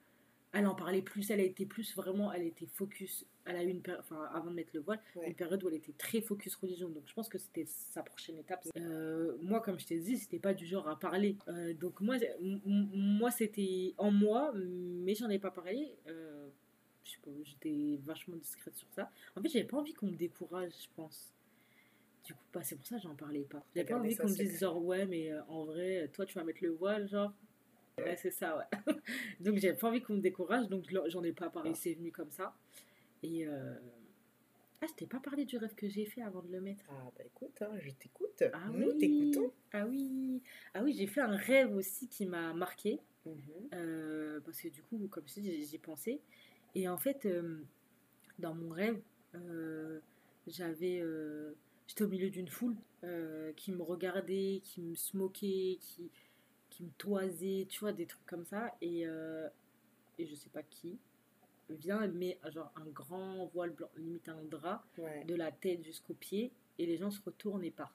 [0.52, 3.26] elle en parlait plus, elle a été plus vraiment, elle était focus.
[3.44, 5.74] Elle a eu une période, enfin avant de mettre le voile, une période où elle
[5.74, 6.88] était très focus religion.
[6.88, 8.66] Donc je pense que c'était sa prochaine étape.
[8.76, 11.36] Euh, moi, comme je t'ai dit, c'était pas du genre à parler.
[11.80, 12.16] donc moi,
[12.70, 15.92] moi c'était en moi, mais j'en ai pas parlé.
[17.42, 19.10] J'étais vachement discrète sur ça.
[19.36, 21.32] En fait, j'avais pas envie qu'on me décourage, je pense.
[22.24, 23.64] Du coup, bah, c'est pour ça que j'en parlais pas.
[23.74, 26.44] J'ai pas envie qu'on me dise genre, ouais, mais euh, en vrai, toi, tu vas
[26.44, 27.32] mettre le voile, genre.
[27.98, 28.94] Ouais, c'est ça, ouais.
[29.40, 31.70] donc, j'ai pas envie qu'on me décourage, donc j'en ai pas parlé.
[31.72, 31.78] Ah.
[31.78, 32.54] C'est venu comme ça.
[33.22, 33.46] Et.
[33.46, 33.74] Euh...
[34.80, 36.84] Ah, je t'ai pas parlé du rêve que j'ai fait avant de le mettre.
[36.88, 38.44] Ah, bah écoute, hein, je t'écoute.
[38.52, 38.98] Ah Nous oui.
[38.98, 39.52] t'écoutons.
[39.72, 40.40] Ah oui.
[40.72, 43.00] Ah oui, j'ai fait un rêve aussi qui m'a marqué.
[43.26, 43.68] Mhm.
[43.74, 46.20] Euh, parce que du coup, comme je dis, j'y pensé.
[46.74, 47.62] Et en fait, euh,
[48.38, 49.00] dans mon rêve,
[50.46, 51.02] j'avais
[51.88, 56.10] j'étais au milieu d'une foule euh, qui me regardait, qui me smoquait, qui,
[56.70, 58.76] qui me toisait, tu vois, des trucs comme ça.
[58.80, 59.48] Et, euh,
[60.18, 60.98] et je sais pas qui.
[61.70, 66.52] vient, met genre un grand voile blanc, limite un drap, de la tête jusqu'aux pieds,
[66.78, 67.94] et les gens se retournent et partent.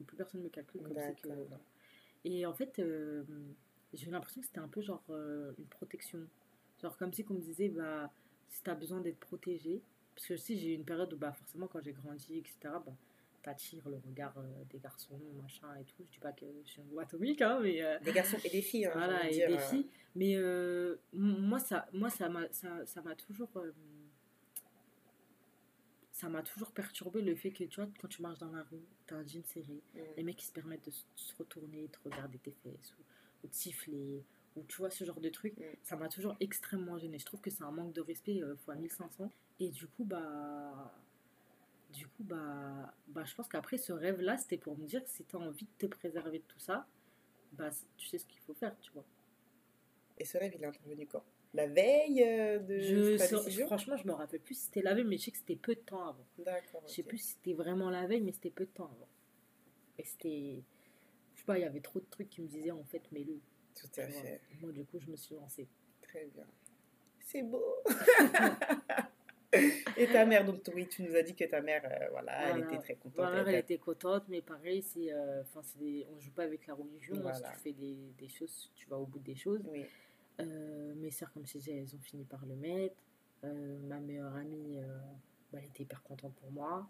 [0.00, 1.28] Et plus personne ne me calcule comme c'est que.
[2.24, 3.24] Et en fait, euh,
[3.92, 6.20] j'ai l'impression que c'était un peu genre euh, une protection.
[6.82, 8.10] Genre comme si on me disait, bah,
[8.48, 9.82] si t'as besoin d'être protégé,
[10.14, 12.92] parce que si j'ai eu une période où bah, forcément quand j'ai grandi, etc., bah,
[13.42, 16.04] t'attires le regard euh, des garçons, machin et tout.
[16.06, 17.82] Je dis pas que je suis un atomique, hein, mais...
[18.02, 19.88] des garçons et des filles, hein, Voilà, et des filles.
[20.14, 20.36] Mais
[21.12, 23.50] moi, ça moi ça m'a ça, ça toujours
[26.22, 28.84] ça m'a toujours perturbé le fait que, tu vois, quand tu marches dans la rue,
[29.08, 29.82] t'as un jean serré,
[30.16, 32.94] les mecs qui se permettent de se retourner, de regarder tes fesses,
[33.42, 34.22] ou, de siffler,
[34.56, 37.18] ou tu vois, ce genre de truc, ça m'a toujours extrêmement gêné.
[37.18, 39.30] Je trouve que c'est un manque de respect euh, fois 1500.
[39.60, 40.94] Et du coup, bah.
[41.90, 45.24] Du coup, bah, bah je pense qu'après ce rêve-là, c'était pour me dire que si
[45.24, 46.86] t'as envie de te préserver de tout ça,
[47.52, 49.04] bah, tu sais ce qu'il faut faire, tu vois.
[50.18, 51.22] Et ce rêve, il est intervenu quand?
[51.54, 55.18] La veille euh, de je, Franchement, je me rappelle plus si c'était la veille, mais
[55.18, 56.26] je sais que c'était peu de temps avant.
[56.38, 56.82] D'accord.
[56.86, 59.08] Je sais plus si c'était vraiment la veille, mais c'était peu de temps avant.
[59.98, 60.62] Et c'était.
[61.34, 63.24] Je sais pas, il y avait trop de trucs qui me disaient en fait, mais
[63.24, 63.38] le.
[63.74, 64.40] Tout à fait.
[64.60, 65.68] Moi, du coup, je me suis lancée.
[66.00, 66.46] Très bien.
[67.20, 67.64] C'est beau
[69.96, 72.64] Et ta mère, donc oui, tu nous as dit que ta mère, euh, voilà, elle
[72.64, 73.18] était très contente.
[73.18, 76.74] Ma mère, elle était contente, mais pareil, c'est, euh, c'est on joue pas avec la
[76.74, 77.16] religion.
[77.34, 79.60] Si tu fais des, des, choses, tu vas au bout des choses.
[79.70, 79.84] Oui.
[80.40, 82.96] Euh, mes soeurs, comme je disais, elles ont fini par le mettre.
[83.44, 84.78] Euh, ma meilleure amie,
[85.52, 86.88] bah, elle était hyper contente pour moi.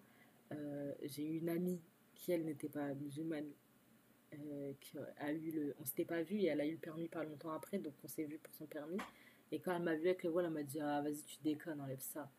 [1.03, 1.81] J'ai eu une amie
[2.15, 3.51] qui, elle, n'était pas musulmane.
[4.81, 5.75] Qui a eu le...
[5.81, 8.09] On s'était pas vu et elle a eu le permis pas longtemps après, donc on
[8.09, 8.99] s'est vu pour son permis.
[9.51, 11.81] Et quand elle m'a vu avec le voile, elle m'a dit Ah, vas-y, tu déconnes,
[11.81, 12.31] enlève ça.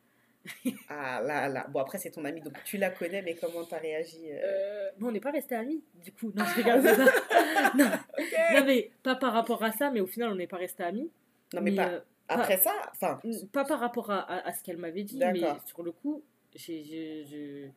[0.89, 1.67] ah là là.
[1.69, 4.39] Bon, après, c'est ton amie, donc tu la connais, mais comment t'as réagi euh...
[4.43, 6.31] euh bon, on n'est pas resté amis, du coup.
[6.35, 7.71] Non, je regarde ça.
[7.77, 7.85] non.
[7.85, 8.65] non.
[8.65, 11.09] mais pas par rapport à ça, mais au final, on n'est pas resté amis.
[11.53, 11.89] Non, mais, pas.
[11.89, 13.21] Euh, après ça, enfin.
[13.51, 16.23] Pas par rapport à, à, ce qu'elle m'avait dit, mais sur le coup,
[16.55, 17.67] je,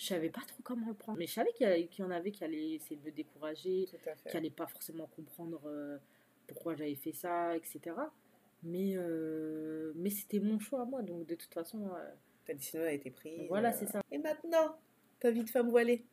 [0.00, 1.18] je, savais pas trop comment le prendre.
[1.18, 4.50] Mais je savais qu'il y, en avait qui allaient essayer de me décourager, qui n'allaient
[4.50, 5.98] pas forcément comprendre euh,
[6.46, 7.96] pourquoi j'avais fait ça, etc.
[8.62, 11.90] Mais, euh, mais c'était mon choix à moi, donc de toute façon.
[11.94, 12.10] Euh,
[12.46, 13.46] ta décision a été prise.
[13.48, 14.02] Voilà, c'est ça.
[14.10, 14.76] Et maintenant,
[15.20, 16.04] ta vie de femme voilée.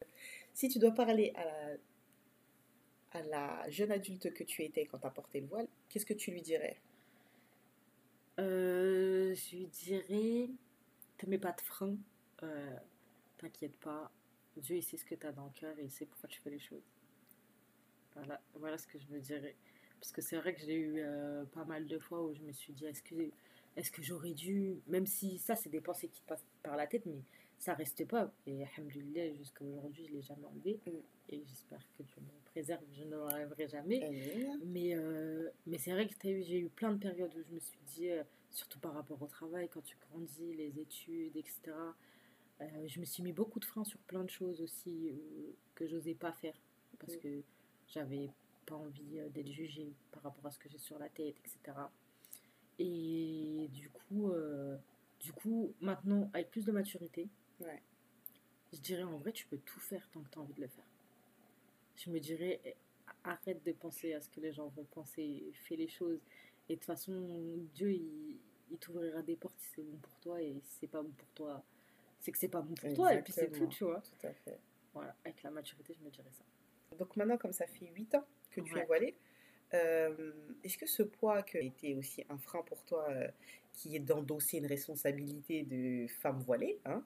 [0.54, 1.78] Si tu dois parler à la,
[3.12, 6.14] à la jeune adulte que tu étais quand tu as porté le voile, qu'est-ce que
[6.14, 6.82] tu lui dirais?
[8.38, 10.50] Je lui dirais
[11.18, 11.96] Te mets pas de frein,
[13.38, 14.12] t'inquiète pas.
[14.58, 16.42] Dieu, il sait ce que tu as dans le cœur et il sait pourquoi tu
[16.42, 16.84] fais les choses.
[18.16, 19.56] Voilà, voilà ce que je me dirais.
[20.00, 22.52] Parce que c'est vrai que j'ai eu euh, pas mal de fois où je me
[22.52, 23.16] suis dit, est-ce que,
[23.76, 27.06] est que j'aurais dû, même si ça, c'est des pensées qui passent par la tête,
[27.06, 27.22] mais
[27.60, 28.32] ça reste pas.
[28.46, 30.80] Et alhamdoulilah, jusqu'à aujourd'hui, je ne l'ai jamais enlevé.
[30.86, 30.92] Mm.
[31.30, 34.56] Et j'espère que Dieu me préserve, je ne l'enlèverai jamais.
[34.66, 37.80] Mais, euh, mais c'est vrai que j'ai eu plein de périodes où je me suis
[37.88, 41.74] dit, euh, surtout par rapport au travail, quand tu grandis, les études, etc.,
[42.60, 45.12] je me suis mis beaucoup de freins sur plein de choses aussi
[45.76, 46.56] que j'osais pas faire.
[47.00, 47.20] Parce mm.
[47.20, 47.44] que
[47.88, 48.30] j'avais
[48.66, 51.78] pas envie euh, d'être jugée par rapport à ce que j'ai sur la tête, etc.
[52.80, 54.78] Et du coup, euh,
[55.20, 57.28] du coup, maintenant, avec plus de maturité,
[58.72, 60.68] je dirais en vrai, tu peux tout faire tant que tu as envie de le
[60.68, 60.86] faire.
[61.96, 62.76] Je me dirais, eh,
[63.24, 66.20] arrête de penser à ce que les gens vont penser, fais les choses.
[66.70, 68.38] Et de toute façon, Dieu, il,
[68.70, 71.30] il t'ouvrira des portes si c'est bon pour toi, et si c'est pas bon pour
[71.30, 71.64] toi,
[72.20, 74.02] c'est que c'est pas bon pour toi, et puis c'est tout, tu vois.
[74.02, 74.60] Tout à fait.
[74.94, 76.44] Voilà, avec la maturité, je me dirais ça.
[76.98, 79.16] Donc maintenant, comme ça fait 8 ans que tu es voilée,
[79.74, 80.32] euh,
[80.64, 83.28] est-ce que ce poids qui a été aussi un frein pour toi, euh,
[83.74, 87.04] qui est d'endosser une responsabilité de femme voilée, hein,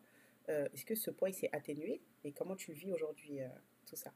[0.50, 3.40] euh, est-ce que ce poids il s'est atténué et comment tu le vis aujourd'hui
[3.86, 4.12] tout ça?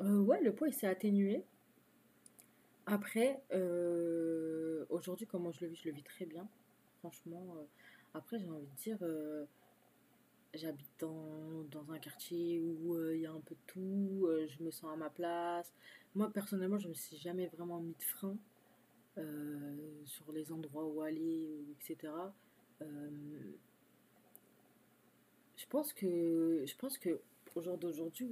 [0.00, 1.44] Ouais, le poids il s'est atténué.
[2.86, 3.42] Après,
[4.88, 6.48] aujourd'hui, comment je le vis Je le vis très bien,
[6.98, 7.68] franchement.
[8.14, 8.98] après, j'ai envie de dire
[10.54, 14.46] j'habite dans, dans, un quartier où euh, il y a un peu de tout, euh,
[14.48, 15.72] je me sens à ma place.
[16.14, 18.36] Moi, personnellement, je ne me suis jamais vraiment mis de frein
[19.18, 22.12] euh, sur les endroits où aller, etc.
[25.56, 27.20] je pense que, je pense que
[27.54, 28.28] au jour d'aujourd'hui,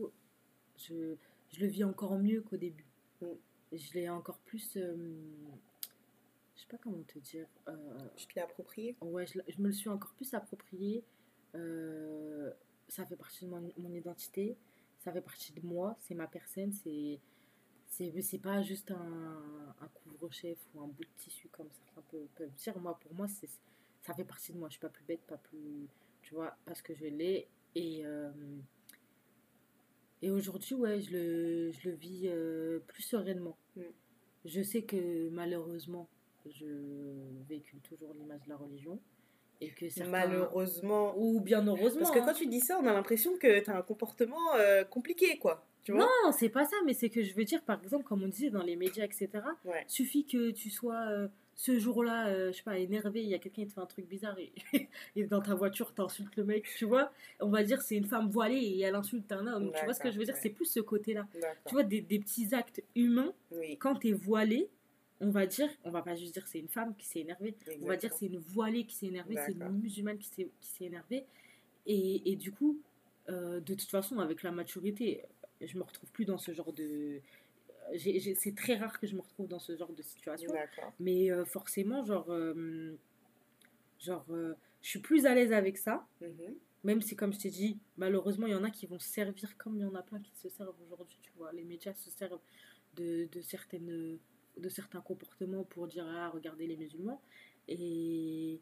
[0.76, 1.14] je,
[1.50, 2.86] je, le vis encore mieux qu'au début.
[3.20, 3.26] Mm.
[3.72, 4.72] Je l'ai encore plus.
[4.74, 4.80] je
[6.56, 7.46] sais pas comment te dire.
[8.16, 8.96] je te l'ai approprié?
[9.02, 11.04] Ouais, je, je, me le suis encore plus approprié.
[11.54, 12.52] Euh,
[12.88, 14.56] ça fait partie de mon, mon, identité,
[15.00, 17.20] ça fait partie de moi, c'est ma personne, c'est
[17.90, 22.78] c'est pas juste un, un couvre-chef ou un bout de tissu comme certains peuvent, dire.
[22.78, 23.48] Moi, pour moi, c'est
[24.02, 24.68] ça fait partie de moi.
[24.68, 25.88] Je suis pas plus bête, pas plus.
[26.22, 27.48] Tu vois, parce que je l'ai.
[27.74, 28.30] Et, euh,
[30.22, 33.56] et aujourd'hui, ouais, je le, je le vis euh, plus sereinement.
[33.76, 33.82] Mm.
[34.44, 36.08] Je sais que malheureusement,
[36.46, 36.66] je
[37.48, 39.00] véhicule toujours l'image de la religion.
[39.60, 41.14] Et que Malheureusement.
[41.16, 42.02] Ou bien heureusement.
[42.02, 42.34] Parce que quand hein.
[42.34, 45.66] tu dis ça, on a l'impression que tu as un comportement euh, compliqué, quoi.
[45.82, 46.02] Tu vois?
[46.02, 48.50] Non, c'est pas ça, mais c'est que je veux dire, par exemple, comme on disait
[48.50, 49.28] dans les médias, etc.,
[49.64, 49.84] ouais.
[49.86, 53.38] suffit que tu sois euh, ce jour-là, euh, je sais pas, énervé, il y a
[53.38, 54.52] quelqu'un qui te fait un truc bizarre et,
[55.16, 57.10] et dans ta voiture, t'insultes le mec, tu vois.
[57.40, 59.72] On va dire c'est une femme voilée et elle insulte un homme.
[59.76, 60.36] Tu vois ce que je veux dire?
[60.36, 61.26] C'est plus ce côté-là.
[61.66, 63.76] Tu vois, des, des, petits actes humains, oui.
[63.76, 64.70] quand t'es voilé,
[65.20, 67.86] on va dire, on va pas juste dire c'est une femme qui s'est énervée, on
[67.86, 71.24] va dire c'est une voilée qui s'est énervée, c'est une musulmane qui s'est énervée.
[71.86, 72.78] Et, et, du coup,
[73.30, 75.22] euh, de toute façon, avec la maturité,
[75.60, 77.20] je me retrouve plus dans ce genre de.
[77.96, 80.52] C'est très rare que je me retrouve dans ce genre de situation.
[81.00, 82.94] Mais euh, forcément, genre, euh,
[83.98, 86.06] genre je suis plus à l'aise avec ça.
[86.20, 86.54] Mhm.
[86.84, 89.56] Même si, comme je t'ai dit, malheureusement, il y en a qui vont se servir
[89.56, 91.18] comme il y en a plein qui se servent aujourd'hui.
[91.22, 92.38] Tu vois, les médias se servent
[92.96, 94.18] de, de certaines
[94.58, 97.20] de certains comportements pour dire ah regardez les musulmans
[97.68, 98.60] et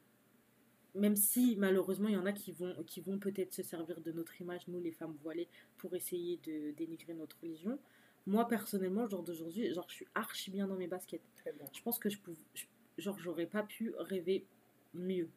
[0.94, 4.12] même si malheureusement il y en a qui vont qui vont peut-être se servir de
[4.12, 7.78] notre image nous les femmes voilées pour essayer de dénigrer notre religion
[8.26, 11.22] moi personnellement genre d'aujourd'hui genre je suis archi bien dans mes baskets
[11.72, 12.38] je pense que je pouvais
[12.98, 14.46] genre j'aurais pas pu rêver
[14.96, 15.28] mieux.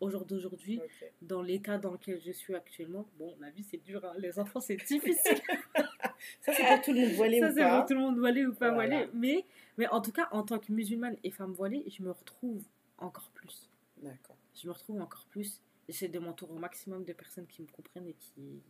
[0.00, 0.80] Au jour d'aujourd'hui,
[1.22, 4.12] dans l'état dans lequel je suis actuellement, bon, la vie c'est dur, hein.
[4.18, 5.38] les enfants c'est difficile.
[6.40, 7.48] ça c'est pour tout le monde voilé ou pas.
[7.48, 9.08] Ça c'est pour tout le monde voilé ou pas voilé.
[9.14, 9.44] Mais,
[9.78, 12.64] mais en tout cas, en tant que musulmane et femme voilée, je me retrouve
[12.98, 13.70] encore plus.
[14.02, 14.36] D'accord.
[14.54, 15.60] Je me retrouve encore plus.
[15.88, 18.62] J'essaie de m'entourer au maximum de personnes qui me comprennent et qui,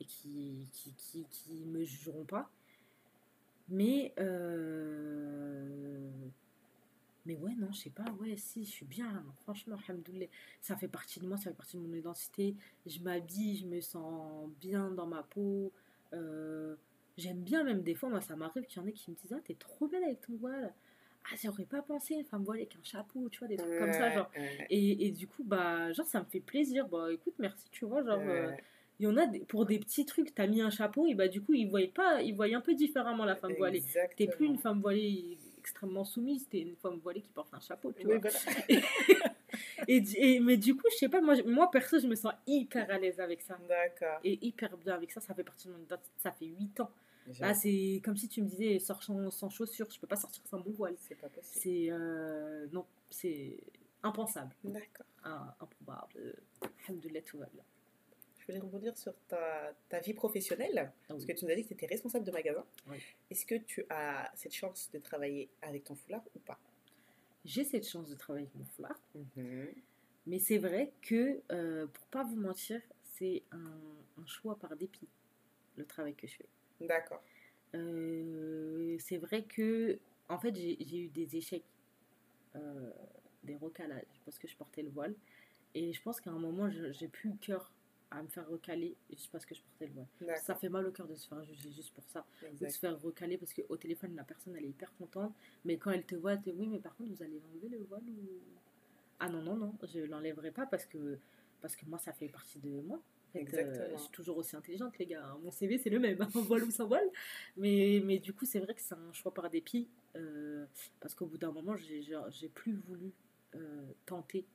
[0.00, 2.50] et qui, qui, qui, qui me jugeront pas.
[3.68, 6.08] Mais euh,
[7.26, 10.26] mais ouais, non, je sais pas, ouais, si, je suis bien, franchement, alhamdoulilah,
[10.60, 12.54] ça fait partie de moi, ça fait partie de mon identité.
[12.86, 15.72] Je m'habille, je me sens bien dans ma peau.
[16.12, 16.76] Euh,
[17.16, 19.32] j'aime bien, même des fois, moi, ça m'arrive qu'il y en ait qui me disent
[19.32, 20.72] Ah, t'es trop belle avec ton voile.
[21.24, 23.92] Ah, j'aurais pas pensé, une femme voilée avec un chapeau, tu vois, des trucs comme
[23.92, 24.30] ça, genre.
[24.70, 26.86] Et, et, du coup, bah, genre, ça me fait plaisir.
[26.88, 28.20] Bah, écoute, merci, tu vois, genre.
[28.20, 28.52] Euh,
[28.98, 31.42] il y en a pour des petits trucs, t'as mis un chapeau et bah du
[31.42, 33.84] coup ils voyaient pas, ils voyaient un peu différemment la femme voilée.
[34.16, 37.92] T'es plus une femme voilée extrêmement soumise, t'es une femme voilée qui porte un chapeau,
[37.92, 38.16] tu vois.
[39.88, 42.98] et, mais du coup, je sais pas, moi, moi perso, je me sens hyper à
[42.98, 43.58] l'aise avec ça.
[43.68, 44.20] D'accord.
[44.22, 45.84] Et hyper bien avec ça, ça fait partie de mon
[46.18, 46.90] ça fait 8 ans.
[47.40, 50.58] Là, c'est comme si tu me disais, sors sans, chaussures, je peux pas sortir sans
[50.58, 50.94] mon voile.
[50.98, 51.60] C'est pas possible.
[51.60, 53.58] C'est, euh, non, c'est
[54.02, 54.54] impensable.
[54.64, 55.06] D'accord.
[55.60, 56.36] improbable.
[56.86, 57.64] Alhamdoulilah, tout va bien
[58.46, 61.62] je voulais rebondir sur ta, ta vie professionnelle, ah parce que tu nous as dit
[61.62, 62.64] que tu étais responsable de magasin.
[63.30, 66.58] Est-ce que tu as cette chance de travailler avec ton foulard ou pas?
[67.44, 69.00] J'ai cette chance de travailler avec mon foulard.
[69.14, 69.68] Mhm.
[70.26, 73.80] Mais c'est vrai que, euh, pour pas vous mentir, c'est un,
[74.18, 75.08] un, choix par dépit,
[75.76, 76.48] le travail que je fais.
[76.80, 77.22] D'accord.
[77.74, 81.64] Euh, c'est vrai que, en fait, j'ai eu des échecs,
[82.54, 82.90] euh,
[83.42, 85.14] des recalages, parce que je portais le voile.
[85.74, 87.70] Et je pense qu'à un moment, j'ai plus le cœur
[88.10, 90.38] à me faire recaler juste parce que je portais le voile.
[90.38, 92.24] Ça fait mal au cœur de se faire juger juste pour ça.
[92.60, 95.34] de se faire recaler parce qu'au téléphone, la personne, elle est hyper contente.
[95.64, 97.68] Mais quand elle te voit, elle te dit Oui, mais par contre, vous allez enlever
[97.68, 98.40] le voile ou?
[99.18, 101.18] Ah non, non, non, je l'enlèverai pas parce que,
[101.60, 103.00] parce que moi, ça fait partie de moi.
[103.44, 105.36] Fait, euh, je suis toujours aussi intelligente, les gars.
[105.42, 107.08] Mon CV, c'est le même, un voile ou sans voile.
[107.56, 109.88] Mais, mais du coup, c'est vrai que c'est un choix par dépit.
[110.16, 110.64] Euh,
[111.00, 113.12] parce qu'au bout d'un moment, j'ai plus voulu
[113.54, 114.46] euh, tenter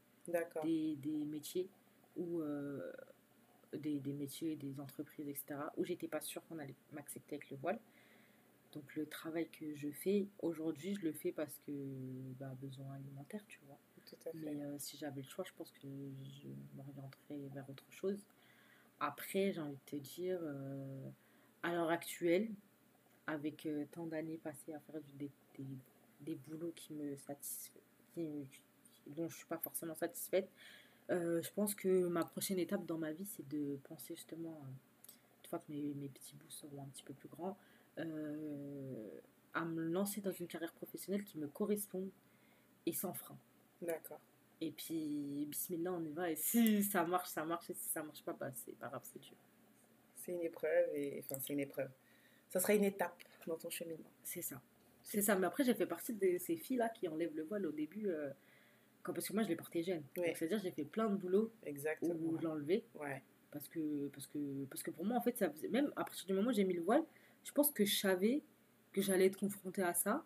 [0.64, 1.68] des, des, métiers
[2.16, 2.42] où
[3.74, 7.58] des, des, métiers, des entreprises, etc., où j'étais pas sûre qu'on allait m'accepter avec le
[7.58, 7.80] voile.
[8.74, 11.72] Donc le travail que je fais aujourd'hui, je le fais parce que
[12.40, 13.78] bah, besoin alimentaire, tu vois.
[14.34, 18.20] Mais euh, si j'avais le choix, je pense que je m'orienterais vers autre chose.
[19.04, 21.10] Après, j'ai envie de te dire, euh,
[21.64, 22.50] à l'heure actuelle,
[23.26, 25.66] avec euh, tant d'années passées à faire du, des, des,
[26.22, 27.16] des, boulots qui me
[29.08, 30.48] dont je suis pas forcément satisfaite,
[31.10, 34.62] euh, je pense que ma prochaine étape dans ma vie, c'est de penser justement,
[35.44, 37.58] une fois que mes, mes, petits bouts seront un petit peu plus grands,
[37.98, 42.10] à me lancer dans une carrière professionnelle qui me corresponde
[42.86, 43.38] et sans frein.
[43.82, 44.20] D'accord.
[44.62, 46.30] Et puis, bismillah, on y va.
[46.30, 47.70] Et si ça marche, ça marche.
[47.72, 49.36] Et si ça marche pas, bah, c'est pas grave, c'est Dieu.
[50.16, 50.96] C'est une épreuve.
[50.96, 51.20] Et...
[51.20, 51.90] Enfin, c'est une épreuve.
[52.50, 54.12] Ça sera une étape dans ton cheminement.
[54.24, 54.62] C'est ça.
[55.04, 55.36] C'est ça.
[55.36, 58.08] Mais après, j'ai fait partie de ces filles-là qui enlèvent le voile au début.
[58.08, 58.30] Euh,
[59.04, 60.04] parce que moi, je l'ai porté jeune.
[60.16, 62.14] C'est-à-dire, j'ai fait plein de boulot Exactement.
[62.14, 62.48] où je
[63.00, 63.24] Ouais.
[63.50, 66.26] Parce que, parce, que, parce que pour moi, en fait, ça faisait, même à partir
[66.28, 67.04] du moment où j'ai mis le voile,
[67.44, 68.44] je pense que je savais
[68.94, 70.24] que j'allais être confrontée à ça.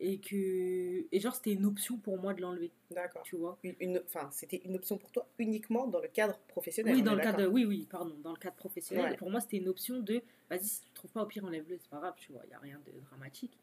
[0.00, 1.06] Et que.
[1.12, 2.70] Et genre, c'était une option pour moi de l'enlever.
[2.90, 3.22] D'accord.
[3.22, 6.94] Tu vois une, Enfin, c'était une option pour toi uniquement dans le cadre professionnel.
[6.94, 7.46] Oui, dans le cadre.
[7.46, 8.16] Oui, oui, pardon.
[8.22, 9.16] Dans le cadre professionnel.
[9.16, 10.22] Pour moi, c'était une option de.
[10.50, 12.54] Vas-y, si tu trouves pas, au pire, enlève-le, c'est pas grave, tu vois, il n'y
[12.54, 13.56] a rien de dramatique.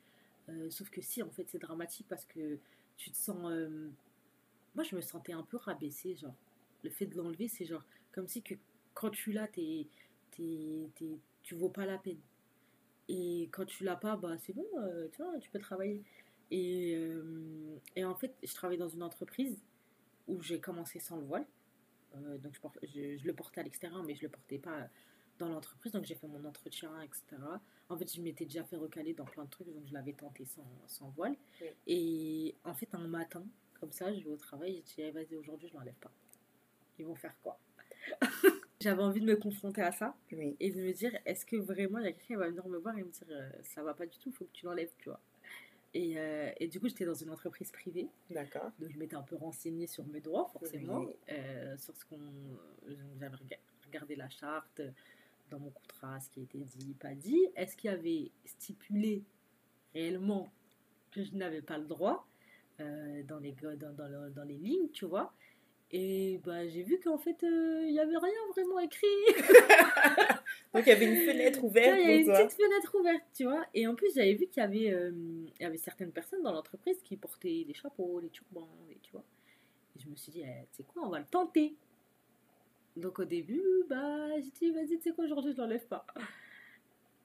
[0.69, 2.57] sauf que si, en fait, c'est dramatique parce que
[2.97, 3.37] tu te sens.
[4.75, 6.35] moi, je me sentais un peu rabaissée, genre.
[6.81, 8.55] Le fait de l'enlever, c'est genre comme si que
[8.93, 9.87] quand tu l'as, t'es,
[10.31, 10.89] t'es,
[11.43, 12.19] tu vaux pas la peine.
[13.09, 14.65] Et quand tu l'as pas, bah c'est bon,
[15.11, 16.01] tu vois, tu peux travailler.
[16.51, 16.97] Et,
[17.95, 19.59] et en fait, je travaille dans une entreprise
[20.29, 21.45] où j'ai commencé sans le voile.
[22.15, 24.87] Euh, donc je, je, le portais à l'extérieur, mais je le portais pas
[25.37, 25.91] dans l'entreprise.
[25.91, 27.23] Donc j'ai fait mon entretien, etc.
[27.89, 30.45] En fait, je m'étais déjà fait recaler dans plein de trucs, donc je l'avais tenté
[30.45, 31.35] sans, sans voile.
[31.87, 33.43] Et en fait, un matin,
[33.79, 36.11] comme ça, je vais au travail, je dis, eh, vas-y, aujourd'hui, je l'enlève pas.
[36.99, 37.59] Ils vont faire quoi?
[38.81, 42.05] J'avais envie de me confronter à ça et de me dire, est-ce que vraiment il
[42.05, 44.05] y a quelqu'un qui va venir me voir et me dire, euh, ça va pas
[44.05, 45.19] du tout, il faut que tu l'enlèves, tu vois.
[45.93, 48.07] Et, euh, et, du coup, j'étais dans une entreprise privée.
[48.29, 48.71] D'accord.
[48.79, 52.19] Donc, je m'étais un peu renseignée sur mes droits, forcément, euh, sur ce qu'on.
[53.19, 53.35] J'avais
[53.87, 54.81] regardé la charte
[55.49, 57.47] dans mon contrat, ce qui était dit, pas dit.
[57.55, 59.23] Est-ce qu'il y avait stipulé
[59.93, 60.51] réellement
[61.11, 62.27] que je n'avais pas le droit
[62.79, 65.33] euh, dans, les, dans, dans, dans, les lignes, tu vois?
[65.91, 69.07] Et bah, j'ai vu qu'en fait, il n'y avait rien vraiment écrit.
[70.73, 71.97] Donc il y avait une fenêtre ouverte.
[71.99, 73.65] Il y avait une petite fenêtre ouverte, tu vois.
[73.73, 75.11] Et en plus, j'avais vu qu'il y avait, euh,
[75.59, 79.23] y avait certaines personnes dans l'entreprise qui portaient des chapeaux, des turbans, et, tu vois.
[79.95, 81.75] Et je me suis dit, eh, tu sais quoi, on va le tenter.
[82.95, 86.05] Donc au début, bah, j'ai dit, vas-y, tu sais quoi, aujourd'hui, je l'enlève pas.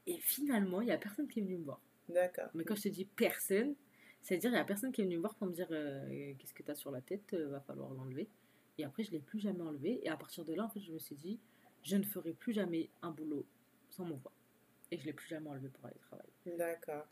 [0.07, 1.81] Et finalement, il n'y a personne qui est venu me voir.
[2.09, 2.49] D'accord.
[2.55, 3.75] Mais quand je te dis personne,
[4.23, 6.55] c'est-à-dire, il n'y a personne qui est venu me voir pour me dire, euh, qu'est-ce
[6.55, 8.27] que tu as sur la tête, euh, va falloir l'enlever.
[8.79, 10.01] Et après, je ne l'ai plus jamais enlevé.
[10.03, 11.39] Et à partir de là, en fait, je me suis dit,
[11.83, 13.45] je ne ferai plus jamais un boulot
[13.91, 14.33] sans mon voix.
[14.91, 16.31] Et je ne l'ai plus jamais enlevé pour aller travailler.
[16.59, 17.07] D'accord.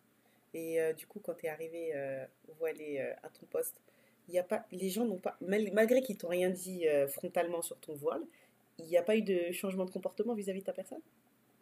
[0.54, 2.24] Et euh, du coup, quand tu es arrivé euh,
[2.58, 3.80] voilé euh, à ton poste,
[4.28, 7.78] il a pas, les gens n'ont pas, malgré qu'ils t'ont rien dit euh, frontalement sur
[7.78, 8.22] ton voile,
[8.78, 11.02] il n'y a pas eu de changement de comportement vis-à-vis de ta personne?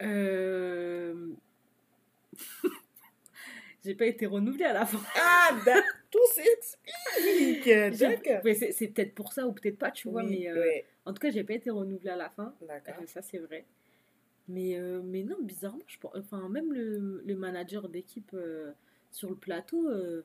[0.01, 1.29] Euh...
[3.83, 5.01] J'ai pas été renouvelée à la fin.
[5.15, 5.57] Ah,
[6.11, 7.99] tout s'explique.
[7.99, 8.41] D'accord.
[8.71, 10.47] C'est peut-être pour ça ou peut-être pas, tu vois, mais
[11.05, 12.53] en tout cas, j'ai pas été renouvelée à la fin.
[12.67, 12.95] D'accord.
[13.07, 13.65] ça, c'est vrai.
[14.47, 18.73] Mais, euh, mais non, bizarrement, je pense, enfin, même le, le manager d'équipe euh,
[19.11, 20.23] sur le plateau, euh,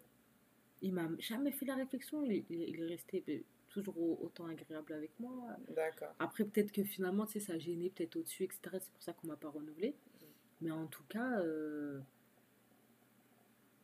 [0.82, 2.24] il m'a jamais fait la réflexion.
[2.24, 5.56] Il, il est resté toujours autant agréable avec moi.
[5.68, 6.14] D'accord.
[6.18, 8.58] Après, peut-être que finalement, tu sais, ça gêné peut-être au-dessus, etc.
[8.72, 9.90] C'est pour ça qu'on m'a pas renouvelé.
[9.90, 10.24] Mm.
[10.62, 11.40] Mais en tout cas,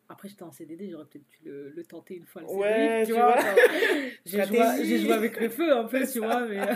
[0.08, 3.06] après, j'étais en CDD, j'aurais peut-être dû le, le, tenter une fois le CDD, ouais,
[3.06, 3.38] tu, vois.
[4.26, 6.60] j'ai, joué, joué, avec le feu un peu, tu vois, mais...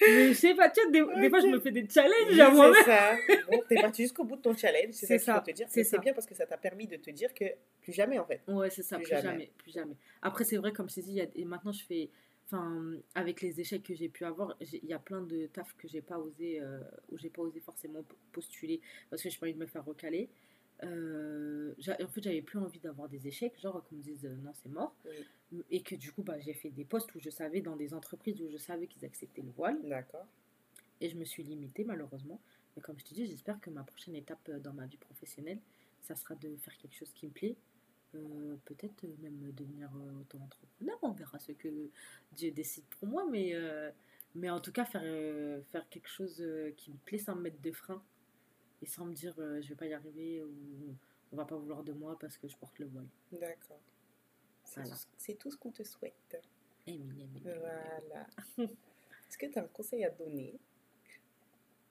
[0.00, 2.50] mais je sais pas, tu vois, des, des, fois, je me fais des challenges à
[2.50, 2.74] moi-même.
[2.76, 3.16] C'est ça.
[3.50, 5.66] Bon, t'es parti jusqu'au bout de ton challenge, c'est, ça, que je peux te dire.
[5.68, 7.44] C'est, bien parce que ça t'a permis de te dire que
[7.82, 8.40] plus jamais, en fait.
[8.48, 9.50] Ouais, c'est ça, plus, jamais.
[9.58, 9.96] plus jamais.
[10.22, 12.10] Après, c'est vrai, comme je t'ai dit, et maintenant, je fais...
[12.46, 15.88] Enfin, avec les échecs que j'ai pu avoir, il y a plein de taf que
[15.88, 19.54] j'ai pas osé, euh, où j'ai pas osé forcément postuler parce que j'ai pas envie
[19.54, 20.28] de me faire recaler.
[20.84, 24.52] Euh, en fait, j'avais plus envie d'avoir des échecs, genre qu'on me dise euh, non,
[24.54, 24.94] c'est mort.
[25.70, 28.40] Et que du coup, bah, j'ai fait des postes où je savais, dans des entreprises
[28.40, 29.78] où je savais qu'ils acceptaient le voile.
[29.88, 30.26] D'accord.
[31.00, 32.40] Et je me suis limitée, malheureusement.
[32.76, 35.58] Mais comme je te dis, j'espère que ma prochaine étape euh, dans ma vie professionnelle,
[36.00, 37.56] ça sera de faire quelque chose qui me plaît.
[38.66, 39.88] Peut-être même devenir
[40.20, 40.98] auto-entrepreneur.
[41.00, 41.88] On verra ce que
[42.32, 43.26] Dieu décide pour moi.
[43.30, 43.54] Mais,
[44.34, 45.00] mais en tout cas, faire,
[45.70, 46.44] faire quelque chose
[46.76, 48.02] qui me plaît sans me mettre de frein
[48.82, 50.96] et sans me dire euh, je vais pas y arriver ou
[51.32, 53.06] on va pas vouloir de moi parce que je porte le voile.
[53.30, 53.80] D'accord.
[55.16, 56.40] C'est tout, ce qu'on te souhaite.
[56.86, 58.26] voilà.
[58.58, 60.58] Est-ce que tu as un conseil à donner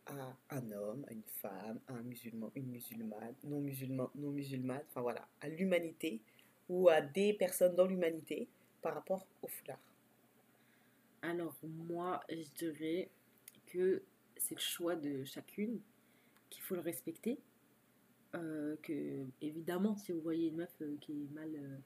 [0.07, 4.83] à un homme, à une femme, à un musulman, une musulmane, non musulman, non musulmane,
[4.89, 6.19] enfin voilà, à l'humanité
[6.69, 8.47] ou à des personnes dans l'humanité
[8.81, 9.79] par rapport au foulard?
[11.21, 13.09] Alors moi, je dirais
[13.67, 14.03] que
[14.37, 15.79] c'est le choix de chacune
[16.51, 17.39] qu'il faut le respecter.
[18.35, 21.77] Euh, que évidemment, si vous voyez une meuf euh, qui est mal, euh,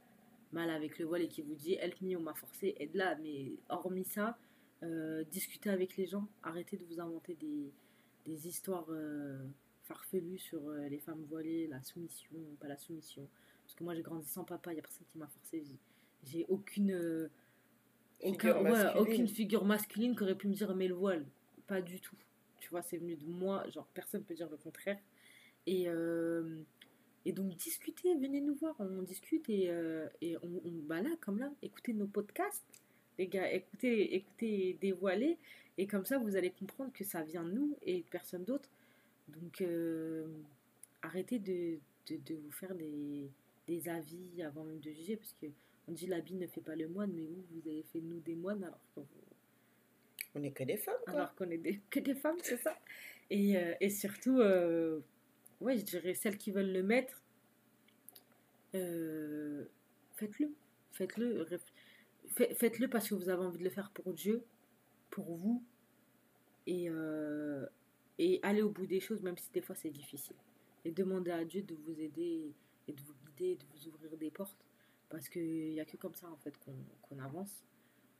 [0.51, 3.15] mal avec le voile et qui vous dit help me, on m'a forcé, aide-la.
[3.15, 4.37] Mais hormis ça,
[5.31, 7.71] discutez avec les gens, arrêtez de vous inventer des,
[8.25, 8.87] des histoires
[9.83, 13.27] farfelues sur les femmes voilées, la soumission, pas la soumission.
[13.63, 15.63] Parce que moi j'ai grandi sans papa, il n'y a personne qui m'a forcé.
[16.23, 17.29] J'ai aucune,
[18.21, 21.25] aucune figure masculine qui aurait pu me dire mais le voile.
[21.65, 22.15] Pas du tout.
[22.65, 23.63] Tu vois, c'est venu de moi.
[23.69, 24.97] Genre, personne ne peut dire le contraire.
[25.67, 26.63] Et, euh,
[27.23, 28.75] et donc, discutez, venez nous voir.
[28.79, 32.65] On discute et, euh, et on, on, bah là, comme là, écoutez nos podcasts.
[33.19, 35.37] Les gars, écoutez, écoutez Dévoiler.
[35.77, 38.67] Et comme ça, vous allez comprendre que ça vient de nous et de personne d'autre.
[39.27, 40.25] Donc, euh,
[41.03, 43.29] arrêtez de, de, de, vous faire des,
[43.67, 45.17] des avis avant même de juger.
[45.17, 45.45] Parce que
[45.87, 48.35] on dit l'habit ne fait pas le moine, mais vous, vous avez fait nous des
[48.35, 49.05] moines alors que vous,
[50.35, 50.95] on n'est que des femmes.
[51.07, 52.77] Alors qu'on est que des femmes, c'est ça.
[53.29, 54.99] Et, euh, et surtout, euh,
[55.61, 57.21] ouais, je dirais celles qui veulent le mettre,
[58.75, 59.65] euh,
[60.15, 60.51] faites-le.
[60.91, 61.45] Faites-le.
[62.27, 64.43] Faites-le parce que vous avez envie de le faire pour Dieu,
[65.09, 65.63] pour vous.
[66.67, 66.89] Et,
[68.17, 70.35] et allez au bout des choses, même si des fois c'est difficile.
[70.83, 72.51] Et demandez à Dieu de vous aider
[72.87, 74.65] et de vous guider, de vous ouvrir des portes.
[75.09, 77.63] Parce qu'il n'y a que comme ça en fait qu'on avance.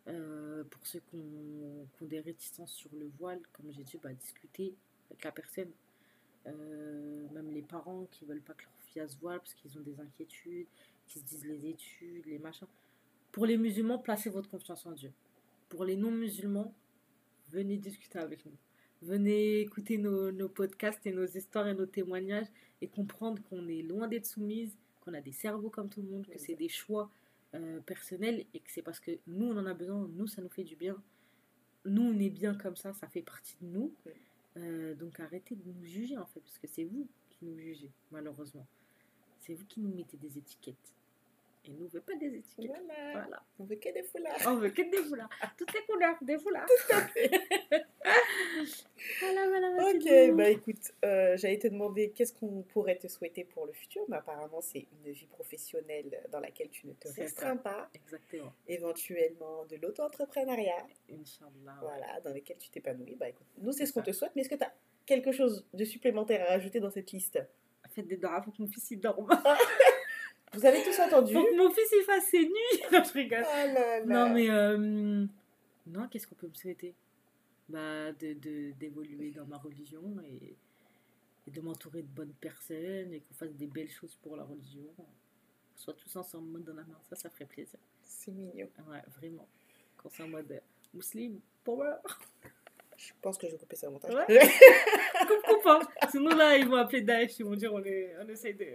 [0.08, 4.76] Euh, pour ceux qui ont, des réticences sur le voile, comme j'ai dit, bah, discuter
[5.10, 5.72] avec la personne.
[6.46, 9.82] Euh, même les parents qui veulent pas que leur fille se voile parce qu'ils ont
[9.82, 10.68] des inquiétudes,
[11.08, 12.68] qui se disent les études, les machins.
[13.32, 15.12] Pour les musulmans, placez votre confiance en Dieu.
[15.70, 16.74] Pour les non-musulmans,
[17.50, 18.56] venez discuter avec nous.
[19.02, 22.48] Venez écouter nos, nos, podcasts et nos histoires et nos témoignages
[22.82, 26.28] et comprendre qu'on est loin d'être soumise, qu'on a des cerveaux comme tout le monde,
[26.28, 27.10] que c'est des choix
[27.56, 30.50] euh, personnels et que c'est parce que nous, on en a besoin, nous, ça nous
[30.50, 31.02] fait du bien.
[31.86, 33.94] Nous, on est bien comme ça, ça fait partie de nous.
[34.58, 37.92] Euh, donc arrêtez de nous juger en fait, parce que c'est vous qui nous jugez,
[38.12, 38.68] malheureusement.
[39.40, 40.95] C'est vous qui nous mettez des étiquettes.
[41.68, 42.72] Et nous, on veut pas des étiquettes.
[43.12, 43.44] Voilà.
[43.60, 44.38] On veut que des foulards.
[44.48, 45.30] On veut que des foulards.
[45.58, 46.66] Toutes les couleurs, des foulards.
[46.68, 47.32] Tout à fait.
[49.20, 49.90] voilà, voilà.
[49.90, 54.04] Ok, bah écoute, euh, j'allais te demander qu'est-ce qu'on pourrait te souhaiter pour le futur?
[54.10, 57.90] Mais apparemment, c'est une vie professionnelle dans laquelle tu ne te restreins pas.
[57.96, 58.54] Exactement.
[58.68, 60.86] Éventuellement de l'auto-entrepreneuriat.
[61.10, 61.78] Inch'Allah.
[61.82, 63.16] Voilà, dans lequel tu t'épanouis.
[63.16, 64.32] Bah écoute, nous, c'est ce qu'on te souhaite.
[64.36, 64.74] Mais est-ce que tu as
[65.06, 67.40] quelque chose de supplémentaire à rajouter dans cette liste?
[67.92, 69.28] Faites des draps, faut que mon fils il dorme.
[70.56, 72.82] Vous avez tous entendu que mon fils il fasse ses nuits.
[72.92, 73.46] non, je rigole.
[73.46, 74.50] Ah non, mais.
[74.50, 75.26] Euh,
[75.88, 76.96] non, qu'est-ce qu'on peut me souhaiter?
[77.68, 80.56] Bah, de, d'évoluer dans ma religion et,
[81.52, 84.86] de m'entourer de bonnes personnes et qu'on fasse des belles choses pour la religion.
[84.96, 85.06] Qu'on
[85.76, 87.00] soit tous ensemble, dans la main.
[87.10, 87.80] Ça, ça ferait plaisir.
[88.02, 88.70] C'est mignon.
[88.88, 89.48] Ouais, vraiment.
[89.98, 90.62] Qu'on soit en mode
[90.94, 91.96] musulman, power.
[92.98, 94.14] Je pense que je vais couper ça au montage.
[94.14, 94.40] Ouais.
[95.28, 95.66] coupe, coupe.
[95.66, 95.80] Hein.
[96.10, 97.40] Sinon, là, ils vont appeler Daesh.
[97.40, 98.66] Ils vont dire on, est, on essaye de.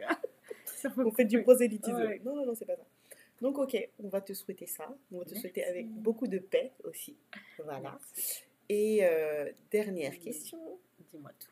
[0.96, 2.18] On fait du prosélytisme.
[2.24, 2.86] Non, non, non, c'est pas ça.
[3.40, 4.94] Donc, ok, on va te souhaiter ça.
[5.12, 7.16] On va te souhaiter avec beaucoup de paix aussi.
[7.64, 7.98] Voilà.
[8.68, 10.58] Et euh, dernière question.
[11.10, 11.50] Dis-moi tout.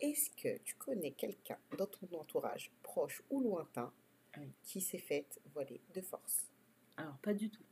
[0.00, 3.92] Est-ce que tu connais quelqu'un dans ton entourage, proche ou lointain,
[4.62, 6.48] qui s'est fait voler de force?
[6.96, 7.64] Alors, pas du tout.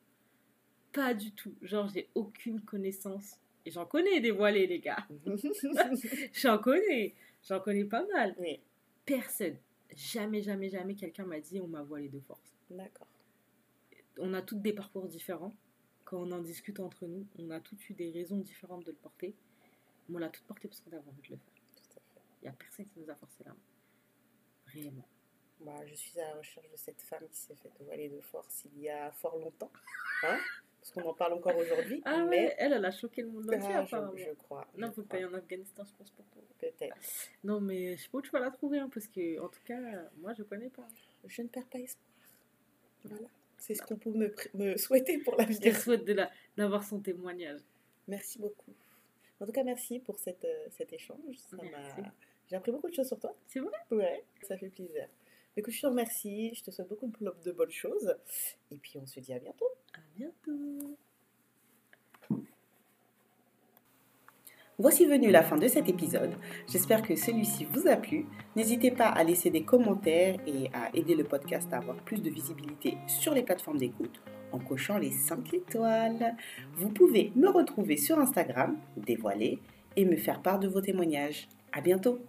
[0.92, 1.54] Pas du tout.
[1.62, 3.40] Genre, j'ai aucune connaissance.
[3.64, 5.06] Et j'en connais des voilés, les gars.
[6.32, 7.14] j'en connais.
[7.42, 8.34] J'en connais pas mal.
[8.38, 8.60] Oui.
[9.04, 9.56] Personne
[9.94, 12.56] jamais, jamais, jamais quelqu'un m'a dit on m'a voilé de force.
[12.70, 13.06] D'accord.
[14.18, 15.54] On a toutes des parcours différents.
[16.04, 18.96] Quand on en discute entre nous, on a toutes eu des raisons différentes de le
[18.96, 19.34] porter.
[20.08, 21.54] Mais on l'a toutes porté parce qu'on avait envie de le faire.
[21.74, 22.20] Tout à fait.
[22.40, 23.58] Il n'y a personne qui nous a forcé la main.
[24.66, 25.08] Réellement.
[25.60, 28.66] Moi, je suis à la recherche de cette femme qui s'est faite voiler de force
[28.66, 29.72] il y a fort longtemps.
[30.22, 30.38] Hein?
[30.86, 32.00] Parce qu'on en parle encore aujourd'hui.
[32.04, 34.12] Ah mais elle, elle a choqué le monde entier, ah, apparemment.
[34.16, 34.66] Je, crois.
[34.76, 36.42] Non, faut payer en Afghanistan, je pense, pour toi.
[36.58, 36.96] Peut-être.
[37.42, 39.60] Non, mais je sais pas où tu vas la trouver, hein, parce que, en tout
[39.64, 39.80] cas,
[40.18, 40.86] moi, je connais pas.
[41.26, 42.06] Je ne perds pas espoir.
[43.04, 43.28] Voilà.
[43.58, 45.58] C'est ce qu'on peut me, me, souhaiter pour l'avenir.
[45.60, 46.04] Je te souhaite
[46.56, 47.60] d'avoir son témoignage.
[48.06, 48.72] Merci beaucoup.
[49.40, 51.18] En tout cas, merci pour cette, euh, cet échange.
[52.48, 53.34] J'ai appris beaucoup de choses sur toi.
[53.48, 53.76] C'est vrai?
[53.90, 55.08] Ouais, ça fait plaisir.
[55.56, 57.10] Écoute, je te remercie, je te souhaite beaucoup
[57.44, 58.14] de bonnes choses.
[58.70, 59.68] Et puis on se dit à bientôt.
[59.94, 60.96] À bientôt.
[64.78, 66.34] Voici venu la fin de cet épisode.
[66.68, 68.26] J'espère que celui-ci vous a plu.
[68.56, 72.28] N'hésitez pas à laisser des commentaires et à aider le podcast à avoir plus de
[72.28, 74.20] visibilité sur les plateformes d'écoute
[74.52, 76.36] en cochant les 5 étoiles.
[76.74, 79.60] Vous pouvez me retrouver sur Instagram, dévoiler,
[79.96, 81.48] et me faire part de vos témoignages.
[81.72, 82.20] À bientôt!